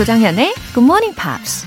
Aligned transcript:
조장현의 0.00 0.54
Good 0.72 0.80
Morning 0.80 1.14
Pops. 1.14 1.66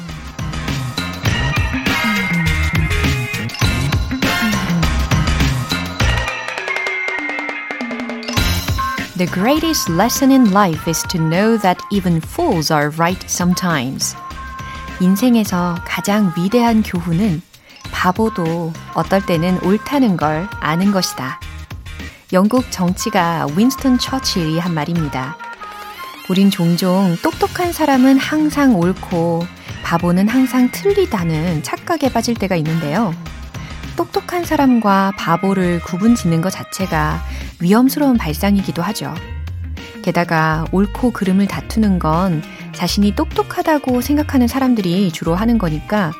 The 9.17 9.27
greatest 9.31 9.91
lesson 9.91 10.31
in 10.31 10.49
life 10.49 10.89
is 10.89 11.03
to 11.09 11.19
know 11.19 11.59
that 11.59 11.77
even 11.91 12.21
fools 12.21 12.73
are 12.73 12.89
right 12.97 13.23
sometimes. 13.29 14.15
인생에서 14.99 15.75
가장 15.85 16.33
위대한 16.35 16.81
교훈은 16.81 17.43
바보도 17.91 18.73
어떨 18.95 19.23
때는 19.27 19.59
옳다는 19.61 20.17
걸 20.17 20.49
아는 20.59 20.91
것이다. 20.91 21.39
영국 22.31 22.71
정치가 22.71 23.45
윈스턴 23.55 23.99
처칠이 23.99 24.57
한 24.57 24.73
말입니다. 24.73 25.42
우린 26.29 26.49
종종 26.49 27.17
똑똑한 27.21 27.73
사람은 27.73 28.17
항상 28.17 28.75
옳고 28.77 29.45
바보는 29.83 30.29
항상 30.29 30.71
틀리다는 30.71 31.63
착각에 31.63 32.11
빠질 32.11 32.33
때가 32.35 32.55
있는데요. 32.55 33.13
똑똑한 33.97 34.45
사람과 34.45 35.11
바보를 35.17 35.81
구분 35.81 36.15
짓는 36.15 36.41
것 36.41 36.49
자체가 36.49 37.21
위험스러운 37.59 38.17
발상이기도 38.17 38.81
하죠. 38.81 39.13
게다가 40.01 40.65
옳고 40.71 41.11
그름을 41.11 41.47
다투는 41.47 41.99
건 41.99 42.41
자신이 42.71 43.15
똑똑하다고 43.15 44.01
생각하는 44.01 44.47
사람들이 44.47 45.11
주로 45.11 45.35
하는 45.35 45.57
거니까 45.57 46.11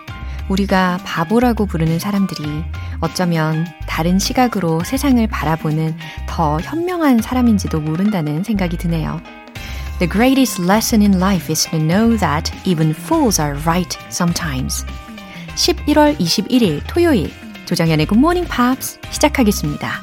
우리가 0.49 0.99
바보라고 1.05 1.65
부르는 1.65 1.99
사람들이 1.99 2.63
어쩌면 2.99 3.65
다른 3.87 4.19
시각으로 4.19 4.81
세상을 4.83 5.25
바라보는 5.27 5.95
더 6.27 6.59
현명한 6.59 7.21
사람인지도 7.21 7.79
모른다는 7.79 8.43
생각이 8.43 8.77
드네요. 8.77 9.21
The 10.02 10.06
greatest 10.06 10.58
lesson 10.58 11.02
in 11.02 11.18
life 11.18 11.50
is 11.50 11.64
to 11.66 11.78
know 11.78 12.16
that 12.18 12.50
even 12.64 12.94
fools 12.94 13.38
are 13.40 13.54
right 13.66 13.96
sometimes. 14.10 14.84
11월 15.56 16.16
21일 16.18 16.82
토요일 16.86 17.32
조정연의 17.66 18.06
Good 18.06 18.18
Morning 18.18 18.48
Pops 18.48 18.98
시작하겠습니다. 19.10 20.02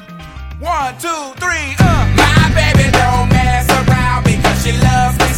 One, 0.60 0.96
two, 0.98 1.32
three, 1.36 1.74
uh. 1.80 2.06
My 2.16 2.52
baby 2.54 2.90
don't 2.92 3.28
mess 3.28 3.68
around 3.70 4.24
because 4.24 4.62
she 4.62 4.72
loves 4.72 5.18
me 5.18 5.29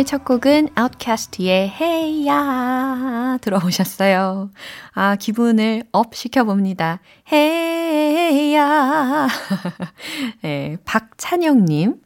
오늘 0.00 0.06
첫 0.06 0.24
곡은 0.24 0.70
OutKast의 0.78 1.68
Hey 1.78 2.73
Ya 2.73 3.36
들어오셨어요. 3.42 4.48
아, 4.94 5.16
기분을 5.16 5.82
up 5.92 6.14
시켜봅니다. 6.14 7.00
Hey 7.30 8.29
Ya. 8.29 9.28
네, 10.40 10.78
박찬영님. 10.86 12.00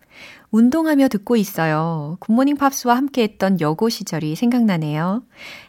운동하며 0.50 1.06
듣고 1.06 1.36
있어요. 1.36 2.16
굿모닝 2.18 2.56
팝스와 2.56 2.96
함께 2.96 3.22
했던 3.22 3.60
여고 3.60 3.88
시절이 3.88 4.34
생각나네요. 4.34 5.22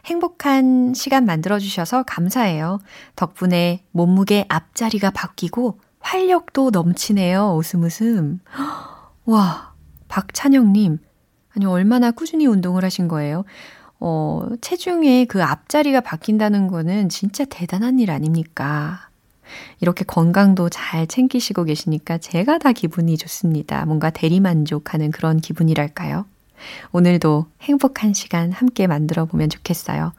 행복한 0.06 0.94
시간 0.94 1.26
만들어주셔서 1.26 2.02
감사해요. 2.02 2.80
덕분에 3.14 3.84
몸무게 3.92 4.46
앞자리가 4.48 5.12
바뀌고 5.12 5.78
활력도 6.00 6.70
넘치네요. 6.70 7.54
웃음 7.56 7.84
웃음. 7.84 8.40
와, 9.26 9.74
박찬영님. 10.08 11.05
아니, 11.56 11.66
얼마나 11.66 12.10
꾸준히 12.10 12.46
운동을 12.46 12.84
하신 12.84 13.08
거예요? 13.08 13.44
어, 13.98 14.46
체중의 14.60 15.26
그 15.26 15.42
앞자리가 15.42 16.00
바뀐다는 16.00 16.68
거는 16.68 17.08
진짜 17.08 17.44
대단한 17.46 17.98
일 17.98 18.10
아닙니까? 18.10 19.08
이렇게 19.80 20.04
건강도 20.04 20.68
잘 20.68 21.06
챙기시고 21.06 21.64
계시니까 21.64 22.18
제가 22.18 22.58
다 22.58 22.72
기분이 22.72 23.16
좋습니다. 23.16 23.86
뭔가 23.86 24.10
대리만족하는 24.10 25.10
그런 25.12 25.38
기분이랄까요? 25.38 26.26
오늘도 26.92 27.46
행복한 27.62 28.12
시간 28.12 28.52
함께 28.52 28.86
만들어 28.86 29.24
보면 29.24 29.48
좋겠어요. 29.48 30.12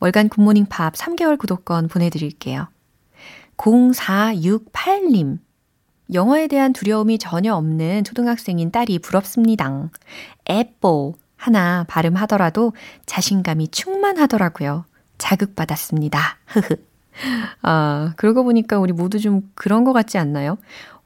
월간 0.00 0.28
굿모닝 0.28 0.66
팝 0.66 0.94
3개월 0.94 1.38
구독권 1.38 1.88
보내드릴게요. 1.88 2.68
0468님. 3.56 5.38
영어에 6.12 6.46
대한 6.46 6.72
두려움이 6.72 7.18
전혀 7.18 7.54
없는 7.54 8.04
초등학생인 8.04 8.70
딸이 8.70 8.98
부럽습니다. 9.00 9.90
애플 10.48 11.12
하나 11.36 11.84
발음하더라도 11.88 12.72
자신감이 13.06 13.68
충만하더라고요. 13.68 14.84
자극받았습니다. 15.18 16.20
흐흐. 16.46 16.76
아, 17.62 18.14
그러고 18.16 18.44
보니까 18.44 18.78
우리 18.78 18.92
모두 18.92 19.18
좀 19.18 19.50
그런 19.54 19.84
것 19.84 19.92
같지 19.92 20.18
않나요? 20.18 20.58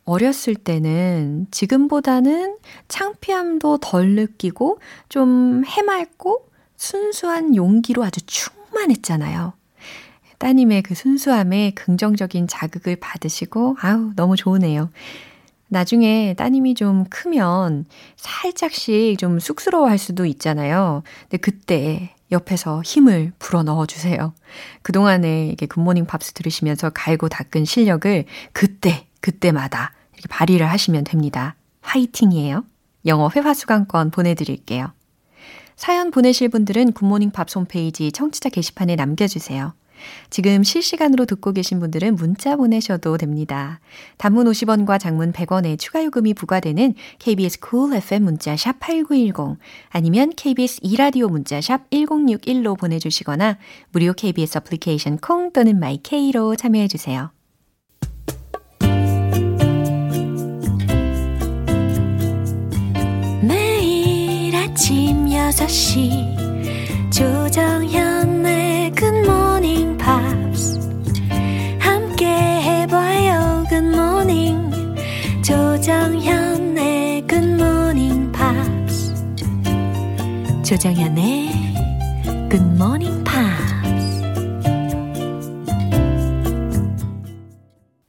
어렸을 0.05 0.55
때는 0.55 1.49
지금보다는 1.51 2.59
창피함도 2.89 3.79
덜 3.79 4.11
느끼고 4.11 4.79
좀 5.09 5.65
해맑고 5.67 6.49
순수한 6.77 7.57
용기로 7.57 8.05
아주 8.05 8.21
충만했잖아요. 8.25 9.55
따님의 10.39 10.83
그 10.83 10.95
순수함에 10.95 11.73
긍정적인 11.73 12.49
자극을 12.49 12.97
받으시고, 12.97 13.77
아우, 13.81 14.13
너무 14.17 14.37
좋으네요. 14.37 14.91
나중에 15.69 16.35
따님이 16.35 16.75
좀 16.75 17.05
크면 17.11 17.87
살짝씩 18.17 19.19
좀 19.19 19.41
쑥스러워 19.41 19.89
할 19.89 19.99
수도 19.99 20.25
있잖아요. 20.27 21.03
근데 21.23 21.39
그때 21.39 22.15
옆에서 22.31 22.83
힘을 22.83 23.33
불어 23.39 23.63
넣어 23.63 23.87
주세요. 23.87 24.33
그동안에 24.83 25.49
이게 25.49 25.67
굿모닝 25.67 26.07
팝스 26.07 26.33
들으시면서 26.33 26.91
갈고 26.91 27.29
닦은 27.29 27.65
실력을 27.65 28.25
그때, 28.53 29.07
그때마다 29.21 29.93
이렇게 30.13 30.29
발휘를 30.29 30.69
하시면 30.71 31.05
됩니다. 31.05 31.57
화이팅이에요. 31.83 32.65
영어 33.07 33.31
회화 33.35 33.55
수강권 33.55 34.11
보내드릴게요. 34.11 34.93
사연 35.77 36.11
보내실 36.11 36.49
분들은 36.49 36.93
굿모닝 36.93 37.31
팝스 37.31 37.59
홈페이지 37.59 38.11
청취자 38.11 38.49
게시판에 38.49 38.97
남겨주세요. 38.97 39.75
지금 40.31 40.63
실시간으로 40.63 41.25
듣고 41.27 41.53
계신 41.53 41.81
분들은 41.81 42.17
문자 42.17 42.57
보내셔도 42.57 43.17
됩니다. 43.17 43.81
단문 44.19 44.47
50원과 44.47 44.99
장문 44.99 45.33
100원의 45.33 45.79
추가 45.79 46.05
요금이 46.05 46.35
부과되는 46.35 46.95
KBS 47.19 47.59
cool 47.69 47.97
FM 47.97 48.25
문자 48.25 48.55
샵8910 48.55 49.57
아니면 49.91 50.33
KBS 50.37 50.81
2라디오 50.83 51.29
문자 51.29 51.61
샵 51.61 51.89
1061로 51.91 52.79
보내 52.79 52.99
주시거나 52.99 53.59
무료 53.93 54.13
KBS 54.13 54.59
애플리케이션 54.59 55.19
콩 55.19 55.53
또는 55.53 55.79
마이케이로 55.79 56.57
참여해 56.57 56.89
주세요. 56.89 57.31
매일 63.43 64.55
아침 64.57 65.27
6시 65.27 66.37
조정현 67.13 68.26
조정현의 75.87 77.29
굿모닝 77.29 78.33
팝스 78.33 79.15
조정현의 80.65 81.49
굿모닝 82.51 83.23
팝스 83.23 83.75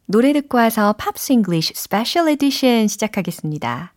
노래 0.08 0.34
듣고 0.34 0.58
와서 0.58 0.94
Pops 0.94 1.34
English 1.34 1.74
Special 1.76 2.28
Edition 2.30 2.88
시작하겠습니다. 2.88 3.94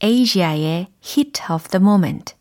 에이지아의 0.00 0.86
Hit 1.04 1.42
of 1.52 1.68
the 1.68 1.82
Moment 1.82 2.37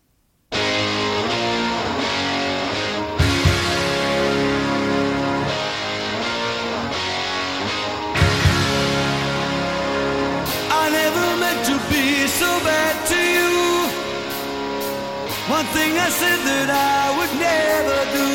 One 15.57 15.65
thing 15.73 15.97
I 15.97 16.09
said 16.21 16.39
that 16.45 16.69
I 16.69 17.17
would 17.17 17.33
never 17.49 17.99
do. 18.13 18.29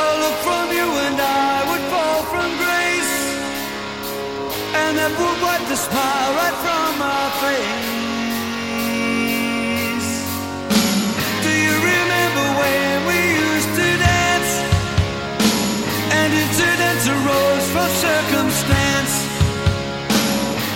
A 0.00 0.10
look 0.22 0.38
from 0.48 0.66
you 0.72 0.88
and 1.04 1.18
I 1.20 1.56
would 1.68 1.84
fall 1.92 2.20
from 2.32 2.48
grace. 2.56 3.14
And 4.80 4.96
that 4.96 5.12
would 5.20 5.38
wipe 5.44 5.66
the 5.68 5.76
smile 5.76 6.30
right 6.40 6.56
from 6.64 6.88
my 7.04 7.24
face. 7.44 7.84
Do 11.44 11.52
you 11.52 11.76
remember 11.92 12.46
when 12.64 12.92
we 13.04 13.18
used 13.44 13.72
to 13.76 13.88
dance? 14.00 14.52
And 16.16 16.28
incidents 16.32 17.04
arose 17.12 17.66
from 17.76 17.90
circumstance. 18.08 19.14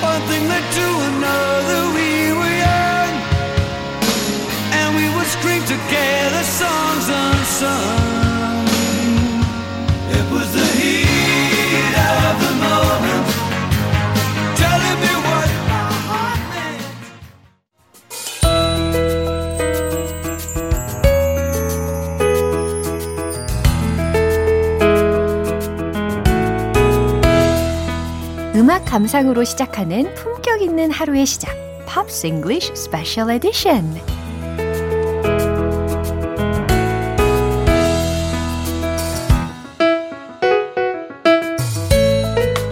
One 0.04 0.22
thing 0.28 0.44
led 0.52 0.66
to 0.68 0.86
another, 1.08 2.03
scream 5.34 5.62
together 5.66 6.44
songs 6.44 7.08
unsung. 7.08 8.66
It 10.18 10.26
was 10.30 10.48
the 10.58 10.66
heat 10.78 11.94
of 12.12 12.34
the 12.44 12.52
moment. 12.66 13.26
Telling 14.62 14.98
me 15.04 15.12
what 15.26 15.48
my 15.70 15.86
heart 16.08 16.42
meant. 16.52 16.82
음악 28.54 28.84
감상으로 28.84 29.44
시작하는 29.44 30.14
품격 30.14 30.62
있는 30.62 30.90
하루의 30.90 31.26
시작. 31.26 31.56
Pops 31.86 32.26
English 32.26 32.72
Special 32.76 33.30
Edition. 33.30 34.00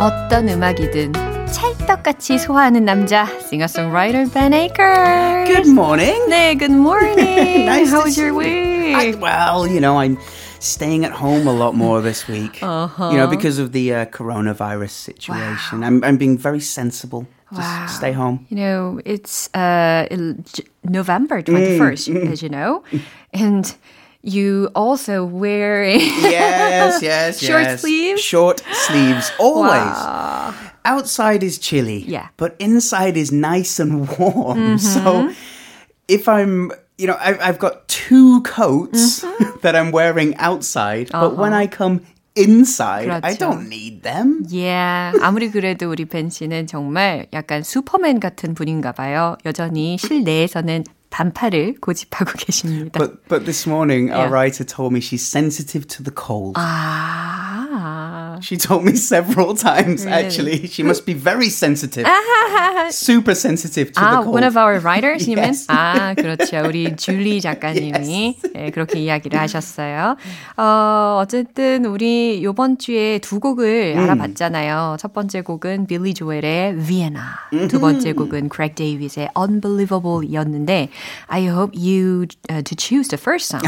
어떤 0.01 0.49
음악이든 0.49 1.13
찰떡같이 1.51 2.37
소화하는 2.37 2.85
남자, 2.85 3.25
singer-songwriter 3.39 4.31
Ben 4.33 4.53
Akers. 4.53 5.47
Good 5.51 5.67
morning. 5.69 6.29
네, 6.29 6.55
good 6.57 6.71
morning. 6.75 7.65
Nice 7.65 7.89
to 7.89 7.95
How 7.95 8.03
was 8.03 8.15
see 8.15 8.21
your 8.21 8.31
you. 8.31 8.37
week? 8.37 8.95
I- 8.95 9.15
well, 9.19 9.65
you 9.67 9.79
know, 9.79 9.97
I'm 9.99 10.17
staying 10.59 11.05
at 11.05 11.11
home 11.13 11.47
a 11.47 11.53
lot 11.53 11.73
more 11.75 12.01
this 12.01 12.27
week. 12.27 12.59
Uh-huh. 12.61 13.09
You 13.11 13.17
know, 13.17 13.27
because 13.27 13.59
of 13.59 13.71
the 13.71 13.93
uh, 13.93 14.05
coronavirus 14.05 14.91
situation. 14.91 15.83
I'm, 15.83 16.03
I'm 16.03 16.17
being 16.17 16.37
very 16.37 16.59
sensible. 16.59 17.25
Just 17.55 17.61
Wow. 17.63 17.85
stay 17.87 18.11
home. 18.11 18.45
You 18.49 18.57
know, 18.57 18.99
it's 19.05 19.49
uh, 19.55 20.05
il- 20.11 20.35
J- 20.51 20.65
November 20.83 21.41
21st, 21.41 22.31
as 22.31 22.41
you 22.43 22.49
know. 22.49 22.83
And 23.33 23.73
you 24.23 24.69
also 24.75 25.23
wearing 25.23 25.99
Yes, 26.21 27.01
yes, 27.01 27.39
Short 27.39 27.63
yes. 27.63 27.81
sleeves? 27.81 28.21
Short 28.21 28.61
sleeves, 28.87 29.31
always. 29.39 29.71
Wow. 29.97 30.53
Outside 30.85 31.43
is 31.43 31.57
chilly. 31.59 32.03
Yeah. 32.07 32.27
But 32.37 32.55
inside 32.59 33.17
is 33.17 33.31
nice 33.31 33.79
and 33.79 34.07
warm. 34.17 34.77
Mm-hmm. 34.77 34.77
So 34.77 35.31
if 36.07 36.27
I'm, 36.27 36.71
you 36.97 37.07
know, 37.07 37.17
I've, 37.19 37.39
I've 37.41 37.59
got 37.59 37.87
two 37.87 38.41
coats 38.43 39.21
Mm-hmm. 39.23 39.59
that 39.61 39.75
I'm 39.75 39.91
wearing 39.91 40.35
outside, 40.37 41.09
but 41.11 41.37
when 41.37 41.53
I 41.53 41.67
come 41.67 42.01
inside, 42.35 43.09
I 43.09 43.17
Uh-huh. 43.17 43.21
그렇죠. 43.21 43.39
don't 43.39 43.69
need 43.69 44.03
them. 44.03 44.43
Yeah. 44.49 45.11
아무리 45.21 45.49
그래도 45.51 45.89
우리 45.89 46.05
벤 46.05 46.29
씨는 46.29 46.67
정말 46.67 47.27
약간 47.33 47.63
슈퍼맨 47.63 48.19
같은 48.19 48.53
분인가 48.55 48.91
봐요. 48.93 49.37
여전히 49.45 49.97
실내에서는 49.97 50.83
반팔을 51.11 51.75
고집하고 51.81 52.33
계십니다. 52.37 52.99
But 52.99 53.27
but 53.29 53.45
this 53.45 53.67
morning, 53.67 54.11
our 54.11 54.27
Yeah. 54.27 54.33
writer 54.33 54.65
told 54.65 54.93
me 54.93 54.99
she's 54.99 55.25
sensitive 55.25 55.87
to 55.87 56.03
the 56.03 56.13
cold. 56.13 56.55
아. 56.57 57.60
She 58.40 58.56
told 58.56 58.84
me 58.84 58.96
several 58.96 59.54
times. 59.54 60.04
Really? 60.04 60.24
Actually, 60.24 60.66
she 60.66 60.82
must 60.82 61.04
be 61.04 61.14
very 61.14 61.48
sensitive, 61.48 62.06
super 62.90 63.34
sensitive 63.34 63.92
to 63.92 64.00
the 64.00 64.06
아, 64.06 64.22
cold. 64.22 64.34
one 64.34 64.44
of 64.44 64.56
our 64.56 64.78
writers, 64.80 65.28
you 65.28 65.36
mean? 65.36 65.48
Yes. 65.52 65.66
아, 65.68 66.14
그렇죠. 66.14 66.62
우리 66.66 66.96
줄리 66.96 67.40
작가님이 67.40 68.38
예, 68.56 68.70
그렇게 68.70 69.00
이야기를 69.00 69.38
하셨어요. 69.38 70.16
어, 70.56 71.18
어쨌든 71.20 71.84
우리 71.84 72.42
요번 72.42 72.78
주에 72.78 73.18
두 73.18 73.40
곡을 73.40 73.96
알아봤잖아요. 73.98 74.96
첫 74.98 75.12
번째 75.12 75.42
곡은 75.42 75.86
빌리 75.86 76.14
조엘의 76.14 76.76
Vienna. 76.78 77.22
두 77.68 77.80
번째 77.80 78.12
곡은 78.12 78.48
Craig 78.52 78.74
Davis의 78.74 79.28
Unbelievable이었는데 79.36 80.88
I 81.28 81.46
hope 81.46 81.72
you 81.74 82.26
uh, 82.50 82.62
to 82.62 82.76
choose 82.76 83.08
the 83.08 83.18
first 83.20 83.48
song. 83.48 83.62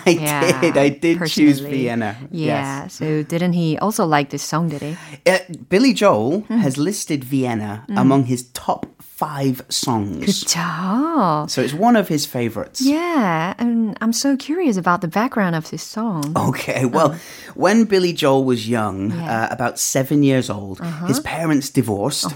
I 0.06 0.10
Yeah, 0.10 0.60
did. 0.60 0.76
I 0.76 0.88
did 0.88 1.18
choose 1.26 1.60
personally. 1.60 1.70
Vienna. 1.70 2.16
Yeah. 2.30 2.82
Yes. 2.84 2.94
So 2.94 3.22
didn't 3.22 3.52
he 3.54 3.78
also 3.78 4.04
like 4.04 4.30
this 4.30 4.42
song, 4.42 4.68
did 4.68 4.82
he? 4.82 4.96
Uh, 5.26 5.38
Billy 5.68 5.92
Joel 5.92 6.40
Hmm. 6.48 6.58
has 6.58 6.76
listed 6.78 7.24
Vienna 7.24 7.84
among 7.96 8.24
his 8.26 8.44
top 8.52 8.86
five 9.16 9.62
songs. 9.68 10.24
그쵸. 10.26 11.48
So 11.48 11.62
it's 11.62 11.72
one 11.74 11.94
of 11.96 12.08
his 12.08 12.26
favorites. 12.26 12.80
Yeah, 12.80 13.54
and 13.58 13.96
I'm 14.00 14.12
so 14.12 14.36
curious 14.36 14.76
about 14.76 15.00
the 15.02 15.08
background 15.08 15.54
of 15.54 15.70
this 15.70 15.82
song. 15.82 16.32
Okay, 16.36 16.84
well, 16.84 17.14
when 17.54 17.84
Billy 17.84 18.12
Joel 18.12 18.44
was 18.44 18.68
young, 18.68 19.10
Yeah. 19.10 19.22
Uh-huh. 19.22 19.32
uh, 19.32 19.48
about 19.54 19.78
seven 19.78 20.22
years 20.22 20.50
old, 20.50 20.80
his 21.06 21.20
parents 21.20 21.70
divorced, 21.70 22.34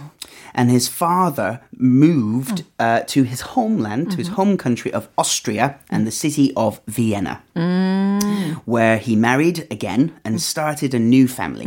and 0.54 0.70
his 0.70 0.88
father 0.88 1.60
moved 1.76 2.62
uh, 2.78 3.00
to 3.08 3.22
his 3.24 3.40
homeland, 3.54 4.10
to 4.12 4.16
his 4.16 4.28
home 4.38 4.56
country 4.56 4.92
of 4.92 5.08
Austria 5.18 5.78
and 5.90 6.06
the 6.06 6.10
city 6.14 6.52
of 6.56 6.80
Vienna, 6.86 7.42
where 8.64 8.98
he 8.98 9.16
married 9.16 9.66
again 9.70 10.12
and 10.24 10.40
started 10.40 10.94
a 10.94 10.98
new 10.98 11.26
family. 11.28 11.66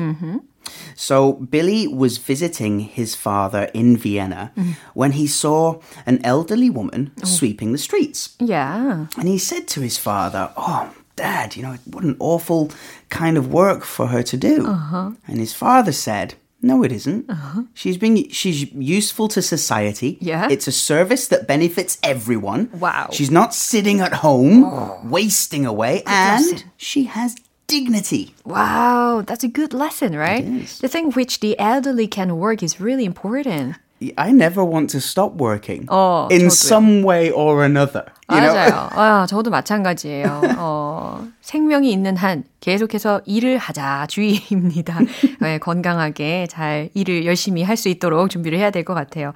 So 0.95 1.33
Billy 1.33 1.87
was 1.87 2.17
visiting 2.17 2.79
his 2.79 3.15
father 3.15 3.69
in 3.73 3.97
Vienna 3.97 4.51
when 4.93 5.13
he 5.13 5.27
saw 5.27 5.81
an 6.05 6.23
elderly 6.23 6.69
woman 6.69 7.11
oh. 7.21 7.25
sweeping 7.25 7.71
the 7.71 7.77
streets. 7.77 8.35
Yeah. 8.39 9.07
And 9.17 9.27
he 9.27 9.37
said 9.37 9.67
to 9.69 9.81
his 9.81 9.97
father, 9.97 10.51
Oh, 10.57 10.93
Dad, 11.15 11.55
you 11.55 11.63
know, 11.63 11.77
what 11.85 12.03
an 12.03 12.15
awful 12.19 12.71
kind 13.09 13.37
of 13.37 13.51
work 13.51 13.83
for 13.83 14.07
her 14.07 14.23
to 14.23 14.37
do. 14.37 14.65
Uh-huh. 14.65 15.11
And 15.27 15.37
his 15.37 15.53
father 15.53 15.91
said, 15.91 16.35
No, 16.61 16.83
it 16.83 16.91
isn't. 16.91 17.29
Uh-huh. 17.29 17.63
She's 17.73 17.97
being 17.97 18.29
she's 18.29 18.71
useful 18.73 19.27
to 19.29 19.41
society. 19.41 20.17
Yeah. 20.21 20.47
It's 20.49 20.67
a 20.67 20.71
service 20.71 21.27
that 21.27 21.47
benefits 21.47 21.97
everyone. 22.03 22.69
Wow. 22.79 23.09
She's 23.11 23.31
not 23.31 23.53
sitting 23.53 23.99
at 23.99 24.13
home 24.13 24.63
oh. 24.63 24.99
wasting 25.03 25.65
away. 25.65 26.03
And 26.05 26.45
lesson. 26.45 26.71
she 26.77 27.03
has 27.05 27.35
dignity. 27.71 28.35
Wow, 28.43 29.23
that's 29.25 29.45
a 29.45 29.47
good 29.47 29.73
lesson, 29.73 30.15
right? 30.15 30.43
The 30.81 30.89
thing 30.89 31.11
which 31.11 31.39
the 31.39 31.57
elderly 31.57 32.05
can 32.05 32.37
work 32.37 32.61
is 32.61 32.81
really 32.81 33.05
important. 33.05 33.77
I 34.17 34.31
never 34.31 34.63
want 34.63 34.89
to 34.93 34.99
stop 34.99 35.35
working 35.39 35.85
Oh, 35.89 36.27
in 36.31 36.47
저도요. 36.47 36.51
some 36.51 37.03
way 37.05 37.29
or 37.31 37.63
another. 37.63 38.05
You 38.31 38.39
know? 38.39 38.53
맞아요. 38.55 38.89
아, 38.95 39.25
저도 39.27 39.51
마찬가지예요. 39.51 40.41
어, 40.57 41.27
생명이 41.41 41.91
있는 41.91 42.15
한 42.15 42.43
계속해서 42.61 43.21
일을 43.25 43.57
하자 43.57 44.05
주의입니다. 44.07 44.99
네, 45.41 45.57
건강하게 45.59 46.47
잘 46.49 46.89
일을 46.93 47.25
열심히 47.25 47.61
할 47.63 47.75
수 47.77 47.89
있도록 47.89 48.29
준비를 48.29 48.57
해야 48.57 48.69
될 48.71 48.85
것 48.85 48.93
같아요. 48.93 49.33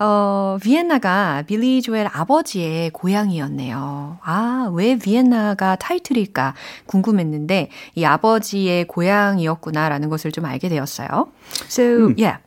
어, 0.00 0.56
비엔나가 0.62 1.42
빌리 1.46 1.82
조엘 1.82 2.08
아버지의 2.12 2.90
고향이었네요. 2.90 4.18
아, 4.24 4.70
왜 4.72 4.96
비엔나가 4.96 5.76
타이틀일까 5.76 6.54
궁금했는데 6.86 7.68
이 7.94 8.04
아버지의 8.04 8.86
고향이었구나라는 8.86 10.08
것을 10.08 10.32
좀 10.32 10.44
알게 10.46 10.68
되었어요. 10.68 11.28
So, 11.68 12.14
yeah. 12.18 12.38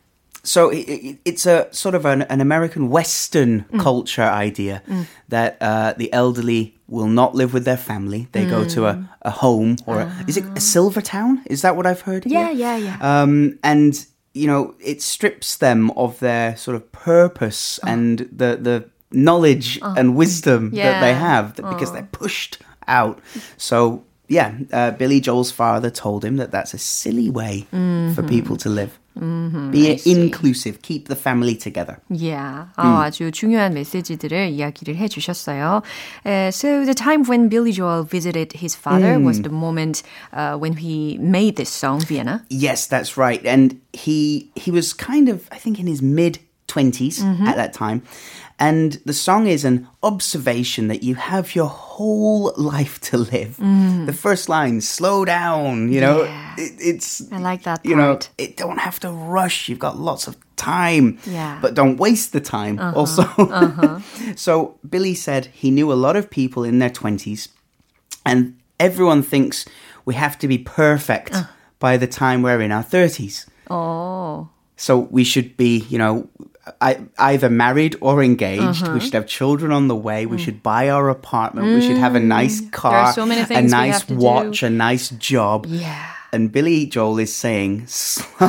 So 0.44 0.70
i- 0.72 0.84
i- 0.88 1.18
it's 1.24 1.46
a 1.46 1.66
sort 1.70 1.94
of 1.94 2.04
an, 2.04 2.22
an 2.22 2.40
American 2.40 2.88
Western 2.90 3.64
Mm. 3.72 3.80
culture 3.80 4.22
idea 4.46 4.82
that 5.28 5.56
uh, 5.60 5.94
the 5.96 6.12
elderly 6.12 6.74
will 6.88 7.06
not 7.08 7.34
live 7.34 7.52
with 7.54 7.64
their 7.64 7.76
family. 7.76 8.26
They 8.32 8.44
go 8.44 8.64
to 8.64 8.86
a, 8.86 9.08
a 9.22 9.30
home 9.30 9.76
or 9.86 10.00
a, 10.00 10.24
is 10.26 10.36
it 10.36 10.44
a 10.56 10.60
silver 10.60 11.00
town? 11.00 11.42
Is 11.46 11.62
that 11.62 11.76
what 11.76 11.86
I've 11.86 12.02
heard? 12.02 12.24
Ah. 12.26 12.30
Yeah, 12.30 12.48
here? 12.48 12.56
yeah, 12.58 12.76
yeah. 12.76 12.96
Um, 13.22 13.58
and 13.62 14.04
you 14.34 14.46
know, 14.46 14.74
it 14.80 15.02
strips 15.02 15.56
them 15.56 15.90
of 15.96 16.18
their 16.18 16.56
sort 16.56 16.74
of 16.76 16.90
purpose 16.92 17.78
Oh. 17.84 17.88
and 17.92 18.18
the 18.36 18.58
the 18.60 18.84
knowledge 19.12 19.78
and 19.82 20.16
wisdom 20.16 20.70
that 20.70 21.00
they 21.00 21.10
Yeah. 21.12 21.18
have 21.30 21.54
because 21.56 21.92
they're 21.92 22.08
pushed 22.12 22.58
out. 22.88 23.20
So. 23.56 24.02
Yeah, 24.28 24.52
uh, 24.72 24.92
Billy 24.92 25.20
Joel's 25.20 25.50
father 25.50 25.90
told 25.90 26.24
him 26.24 26.38
that 26.38 26.50
that's 26.50 26.72
a 26.72 26.78
silly 26.78 27.28
way 27.28 27.66
for 28.14 28.22
people 28.22 28.56
to 28.58 28.70
live. 28.70 28.98
Be 29.15 29.99
inclusive, 30.05 30.81
keep 30.83 31.07
the 31.07 31.15
family 31.15 31.55
together. 31.55 31.97
Yeah. 32.09 32.65
아, 32.75 33.03
아주 33.05 33.31
중요한 33.31 33.73
메시지들을 33.73 34.49
이야기를 34.51 34.95
해 34.95 35.07
주셨어요. 35.07 35.81
Uh, 36.23 36.51
so 36.51 36.85
the 36.85 36.93
time 36.93 37.25
when 37.25 37.49
Billy 37.49 37.71
Joel 37.71 38.03
visited 38.03 38.53
his 38.53 38.75
father 38.75 39.17
was 39.19 39.41
the 39.41 39.49
moment 39.49 40.03
uh, 40.33 40.55
when 40.57 40.73
he 40.77 41.17
made 41.19 41.55
this 41.55 41.69
song, 41.69 41.99
Vienna. 42.01 42.45
Yes, 42.49 42.85
that's 42.85 43.17
right. 43.17 43.43
And 43.43 43.81
he 43.91 44.51
he 44.55 44.69
was 44.69 44.93
kind 44.93 45.29
of 45.29 45.47
I 45.51 45.57
think 45.57 45.79
in 45.79 45.87
his 45.87 46.01
mid 46.01 46.39
20s 46.67 47.23
at 47.47 47.55
that 47.55 47.73
time. 47.73 48.03
And 48.62 48.92
the 49.04 49.12
song 49.12 49.48
is 49.48 49.64
an 49.64 49.88
observation 50.04 50.86
that 50.86 51.02
you 51.02 51.16
have 51.16 51.56
your 51.56 51.66
whole 51.66 52.52
life 52.56 53.00
to 53.00 53.18
live. 53.18 53.56
Mm. 53.58 54.06
The 54.06 54.12
first 54.12 54.48
line, 54.48 54.80
slow 54.80 55.24
down, 55.24 55.90
you 55.90 56.00
know, 56.00 56.22
Yeah. 56.22 56.54
it, 56.56 56.72
it's, 56.78 57.32
I 57.32 57.38
like 57.38 57.64
that 57.64 57.84
you 57.84 57.96
know, 57.96 58.12
part. 58.12 58.30
it 58.38 58.56
don't 58.56 58.78
have 58.78 59.00
to 59.00 59.10
rush. 59.10 59.68
You've 59.68 59.80
got 59.80 59.98
lots 59.98 60.28
of 60.28 60.36
time, 60.54 61.18
Yeah. 61.26 61.58
but 61.60 61.74
don't 61.74 61.96
waste 61.96 62.32
the 62.32 62.40
time 62.40 62.78
uh-huh. 62.78 62.98
also. 62.98 63.22
Uh-huh. 63.22 63.98
so 64.36 64.78
Billy 64.88 65.14
said 65.16 65.46
he 65.46 65.72
knew 65.72 65.90
a 65.92 65.98
lot 66.06 66.14
of 66.14 66.30
people 66.30 66.62
in 66.62 66.78
their 66.78 66.90
20s 66.90 67.48
and 68.24 68.54
everyone 68.78 69.24
thinks 69.24 69.66
we 70.04 70.14
have 70.14 70.38
to 70.38 70.46
be 70.46 70.58
perfect 70.58 71.34
uh. 71.34 71.44
by 71.80 71.96
the 71.96 72.06
time 72.06 72.42
we're 72.42 72.60
in 72.60 72.70
our 72.70 72.84
30s. 72.84 73.44
Oh. 73.68 74.50
So 74.76 74.98
we 75.10 75.24
should 75.24 75.56
be, 75.56 75.78
you 75.90 75.98
know, 75.98 76.28
either 77.18 77.50
married 77.50 77.96
or 78.00 78.22
engaged. 78.22 78.82
Uh-huh. 78.84 78.94
We 78.94 79.00
should 79.00 79.14
have 79.14 79.26
children 79.26 79.72
on 79.72 79.88
the 79.88 79.96
way. 79.96 80.26
We 80.26 80.38
should 80.38 80.62
buy 80.62 80.90
our 80.90 81.08
apartment. 81.08 81.66
We 81.74 81.80
should 81.86 81.96
have 81.98 82.14
a 82.14 82.20
nice 82.20 82.60
car, 82.70 83.06
Mm. 83.06 83.14
so 83.14 83.26
many 83.26 83.40
a 83.54 83.62
nice 83.62 84.08
watch, 84.08 84.60
do. 84.60 84.66
a 84.66 84.70
nice 84.70 85.10
job. 85.10 85.66
Yeah. 85.68 86.06
And 86.34 86.50
Billy 86.50 86.86
Joel 86.86 87.18
is 87.18 87.30
saying, 87.34 87.86
"Slow 87.88 88.48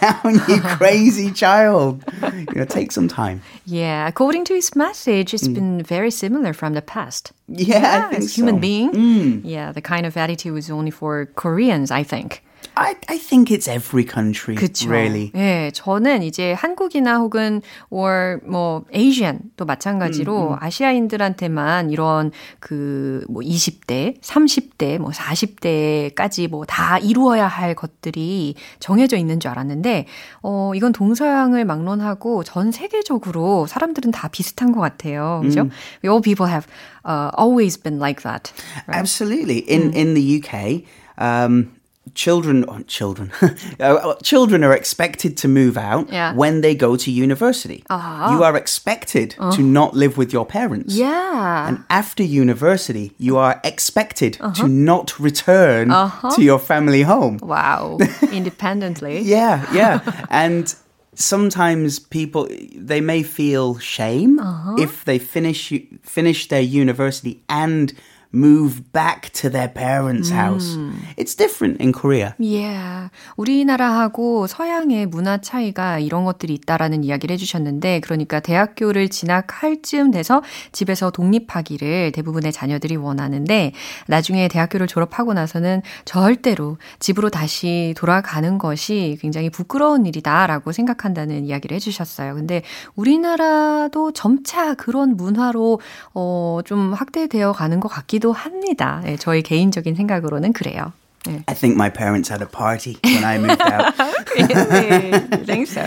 down, 0.00 0.34
you 0.48 0.60
crazy 0.78 1.32
child. 1.32 2.04
You 2.22 2.60
know, 2.60 2.64
take 2.64 2.92
some 2.92 3.08
time." 3.08 3.42
Yeah, 3.64 4.06
according 4.06 4.44
to 4.44 4.54
his 4.54 4.76
message, 4.76 5.34
it's 5.34 5.48
been 5.48 5.82
very 5.82 6.12
similar 6.12 6.52
from 6.52 6.74
the 6.74 6.82
past. 6.82 7.32
Yeah, 7.48 8.10
think 8.10 8.22
as 8.22 8.36
human 8.36 8.56
so. 8.56 8.60
being. 8.60 9.42
Yeah, 9.44 9.72
the 9.72 9.80
kind 9.82 10.06
of 10.06 10.16
attitude 10.16 10.52
was 10.54 10.70
only 10.70 10.92
for 10.92 11.26
Koreans, 11.34 11.90
I 11.90 12.04
think. 12.04 12.44
I, 12.78 12.94
I 13.08 13.18
think 13.18 13.50
it's 13.50 13.68
every 13.68 14.04
country, 14.04 14.54
그쵸. 14.54 14.90
really. 14.90 15.32
예, 15.34 15.70
저는 15.72 16.22
이제 16.22 16.52
한국이나 16.52 17.16
혹은 17.18 17.62
or 17.90 18.40
뭐 18.44 18.84
Asian 18.94 19.40
또 19.56 19.64
음, 19.64 19.66
마찬가지로 19.66 20.58
아시아인들한테만 20.60 21.90
이런 21.90 22.32
그 22.60 23.24
뭐 23.28 23.42
20대, 23.42 24.20
30대, 24.20 24.98
뭐 24.98 25.10
40대까지 25.10 26.48
뭐 26.48 26.66
다 26.66 26.98
이루어야 26.98 27.46
할 27.46 27.74
것들이 27.74 28.54
정해져 28.80 29.16
있는 29.16 29.38
줄 29.40 29.50
알았는데 29.50 30.06
어 30.42 30.72
이건 30.74 30.92
동서양을 30.92 31.64
막론하고 31.64 32.42
전 32.44 32.72
세계적으로 32.72 33.66
사람들은 33.66 34.10
다 34.10 34.28
비슷한 34.28 34.72
것 34.72 34.80
같아요. 34.80 35.40
그죠? 35.44 35.62
음. 35.62 35.70
We 36.04 36.10
all 36.10 36.20
people 36.20 36.50
have 36.50 36.66
uh, 37.04 37.30
always 37.38 37.80
been 37.80 37.98
like 38.00 38.22
that. 38.22 38.52
Right? 38.86 38.98
Absolutely. 38.98 39.58
In 39.70 39.92
in 39.94 40.14
the 40.14 40.40
UK, 40.40 40.84
um, 41.18 41.70
children 42.14 42.64
oh, 42.68 42.80
children 42.86 43.30
uh, 43.42 43.82
uh, 43.82 44.14
children 44.22 44.64
are 44.64 44.72
expected 44.72 45.36
to 45.36 45.48
move 45.48 45.76
out 45.76 46.08
Yeah. 46.10 46.34
when 46.34 46.60
they 46.60 46.74
go 46.74 46.96
to 46.96 47.10
university. 47.10 47.82
Uh-huh. 47.90 48.32
You 48.32 48.42
are 48.42 48.56
expected 48.56 49.30
to 49.30 49.42
uh-huh. 49.42 49.62
not 49.62 49.94
live 49.94 50.16
with 50.16 50.32
your 50.32 50.46
parents. 50.46 50.94
Yeah. 50.94 51.68
And 51.68 51.84
after 51.90 52.22
university, 52.22 53.12
you 53.18 53.36
are 53.36 53.60
expected 53.64 54.34
to 54.34 54.44
uh-huh. 54.44 54.66
not 54.66 55.18
return 55.18 55.88
to 55.88 56.42
your 56.42 56.58
family 56.58 57.02
home. 57.02 57.38
wow. 57.42 57.98
Independently. 58.32 59.20
Yeah, 59.20 59.66
yeah. 59.72 60.26
and 60.30 60.74
sometimes 61.14 61.98
people 61.98 62.46
they 62.74 63.00
may 63.00 63.22
feel 63.22 63.78
shame 63.78 64.38
if 64.78 65.04
they 65.04 65.18
finish 65.18 65.72
finish 66.02 66.48
their 66.48 66.60
university 66.60 67.42
and 67.48 67.94
move 68.36 68.82
back 68.92 69.32
to 69.32 69.48
their 69.50 69.72
parents' 69.72 70.30
house. 70.30 70.76
It's 71.16 71.34
different 71.34 71.80
in 71.80 71.92
Korea. 71.92 72.34
Yeah. 72.38 73.08
우리나라하고 73.36 74.46
서양의 74.46 75.06
문화 75.06 75.38
차이가 75.38 75.98
이런 75.98 76.24
것들이 76.24 76.52
있다라는 76.54 77.02
이야기를 77.02 77.32
해주셨는데, 77.32 78.00
그러니까 78.00 78.40
대학교를 78.40 79.08
진학할 79.08 79.80
즈음 79.82 80.10
돼서 80.10 80.42
집에서 80.72 81.10
독립하기를 81.10 82.12
대부분의 82.12 82.52
자녀들이 82.52 82.96
원하는데, 82.96 83.72
나중에 84.06 84.48
대학교를 84.48 84.86
졸업하고 84.86 85.32
나서는 85.32 85.82
절대로 86.04 86.76
집으로 86.98 87.30
다시 87.30 87.94
돌아가는 87.96 88.58
것이 88.58 89.16
굉장히 89.20 89.48
부끄러운 89.48 90.04
일이다라고 90.04 90.72
생각한다는 90.72 91.46
이야기를 91.46 91.74
해주셨어요. 91.76 92.34
근데 92.34 92.62
우리나라도 92.94 94.12
점차 94.12 94.74
그런 94.74 95.16
문화로, 95.16 95.80
어, 96.14 96.60
좀 96.64 96.92
확대되어 96.92 97.52
가는 97.52 97.80
것 97.80 97.88
같기도 97.88 98.25
합니다. 98.31 99.01
예, 99.05 99.15
저의 99.17 99.41
개인적인 99.41 99.95
생각으로는 99.95 100.53
그래요. 100.53 100.93
예. 101.27 101.43
I 101.47 101.53
think 101.53 101.75
my 101.75 101.89
parents 101.89 102.29
had 102.29 102.41
a 102.41 102.47
party 102.47 102.97
when 103.03 103.23
I 103.23 103.37
moved 103.37 103.61
out. 103.61 103.93
I 103.99 105.43
think 105.45 105.67
so. 105.67 105.85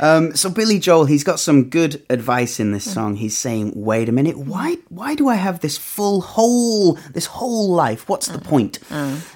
Um, 0.00 0.36
so 0.36 0.48
Billy 0.48 0.78
Joel, 0.78 1.06
he's 1.06 1.24
got 1.24 1.40
some 1.40 1.64
good 1.64 2.02
advice 2.08 2.60
in 2.60 2.70
this 2.70 2.84
song. 2.84 3.16
He's 3.16 3.36
saying, 3.36 3.72
"Wait 3.74 4.08
a 4.08 4.12
minute, 4.12 4.38
why 4.38 4.78
why 4.90 5.16
do 5.16 5.26
I 5.28 5.34
have 5.34 5.58
this 5.58 5.76
full 5.76 6.20
whole 6.20 6.98
this 7.12 7.26
whole 7.26 7.74
life? 7.74 8.08
What's 8.08 8.28
the 8.28 8.38
point? 8.38 8.78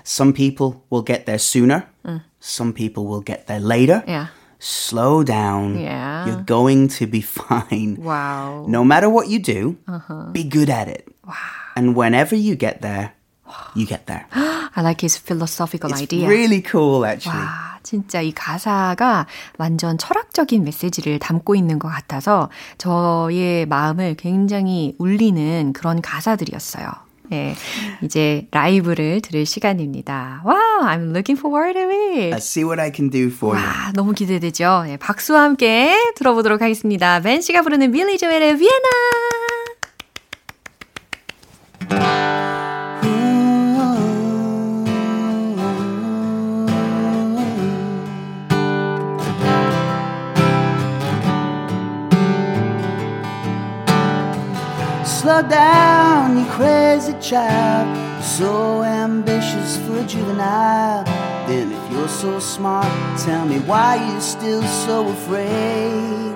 Some 0.04 0.32
people 0.32 0.84
will 0.90 1.02
get 1.02 1.26
there 1.26 1.38
sooner. 1.38 1.88
Some 2.38 2.72
people 2.72 3.06
will 3.06 3.22
get 3.22 3.46
there 3.48 3.60
later. 3.60 4.04
Yeah. 4.06 4.26
Slow 4.62 5.24
down. 5.24 5.80
Yeah. 5.80 6.26
You're 6.26 6.46
going 6.46 6.86
to 7.02 7.06
be 7.10 7.22
fine. 7.22 7.98
Wow. 7.98 8.66
No 8.68 8.84
matter 8.84 9.10
what 9.10 9.26
you 9.26 9.40
do, 9.42 9.78
be 10.30 10.44
good 10.44 10.70
at 10.70 10.86
it. 10.86 11.08
And 11.77 11.95
whenever 11.95 12.35
you 12.35 12.57
get 12.57 12.81
there, 12.81 13.11
you 13.75 13.85
get 13.85 14.05
there. 14.07 14.25
I 14.33 14.81
like 14.81 15.01
his 15.05 15.15
philosophical 15.17 15.91
It's 15.91 16.01
idea. 16.01 16.27
really 16.27 16.63
cool, 16.63 17.05
actually. 17.05 17.37
와, 17.39 17.79
진짜 17.83 18.21
이 18.21 18.31
가사가 18.33 19.27
완전 19.57 19.97
철학적인 19.97 20.63
메시지를 20.63 21.19
담고 21.19 21.55
있는 21.55 21.77
것 21.77 21.87
같아서 21.87 22.49
저의 22.77 23.65
마음을 23.67 24.15
굉장히 24.15 24.95
울리는 24.97 25.71
그런 25.73 26.01
가사들이었어요. 26.01 26.89
예, 27.33 27.55
이제 28.01 28.47
라이브를 28.51 29.19
들을 29.21 29.45
시간입니다. 29.45 30.41
와, 30.45 30.55
I'm 30.81 31.09
looking 31.15 31.37
forward 31.37 31.73
to 31.77 31.89
it. 31.89 32.31
Let's 32.35 32.47
see 32.47 32.63
what 32.63 32.79
I 32.81 32.89
can 32.93 33.09
do 33.09 33.27
for 33.27 33.55
you. 33.57 33.65
와, 33.67 33.91
너무 33.93 34.13
기대되죠? 34.13 34.85
예, 34.87 34.97
박수와 34.97 35.43
함께 35.43 35.93
들어보도록 36.15 36.61
하겠습니다. 36.61 37.19
벤 37.19 37.41
씨가 37.41 37.61
부르는 37.63 37.91
빌리 37.91 38.17
조엘의 38.17 38.57
비에나. 38.57 39.36
Down, 55.43 56.37
you 56.39 56.45
crazy 56.45 57.13
child. 57.21 57.87
So 58.23 58.83
ambitious 58.83 59.77
for 59.85 60.03
juvenile. 60.03 61.03
Then, 61.47 61.71
if 61.71 61.91
you're 61.91 62.07
so 62.07 62.39
smart, 62.39 62.87
tell 63.19 63.45
me 63.45 63.59
why 63.59 63.95
you're 64.09 64.19
still 64.19 64.63
so 64.63 65.07
afraid. 65.09 66.35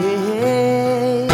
Hey, 0.00 1.28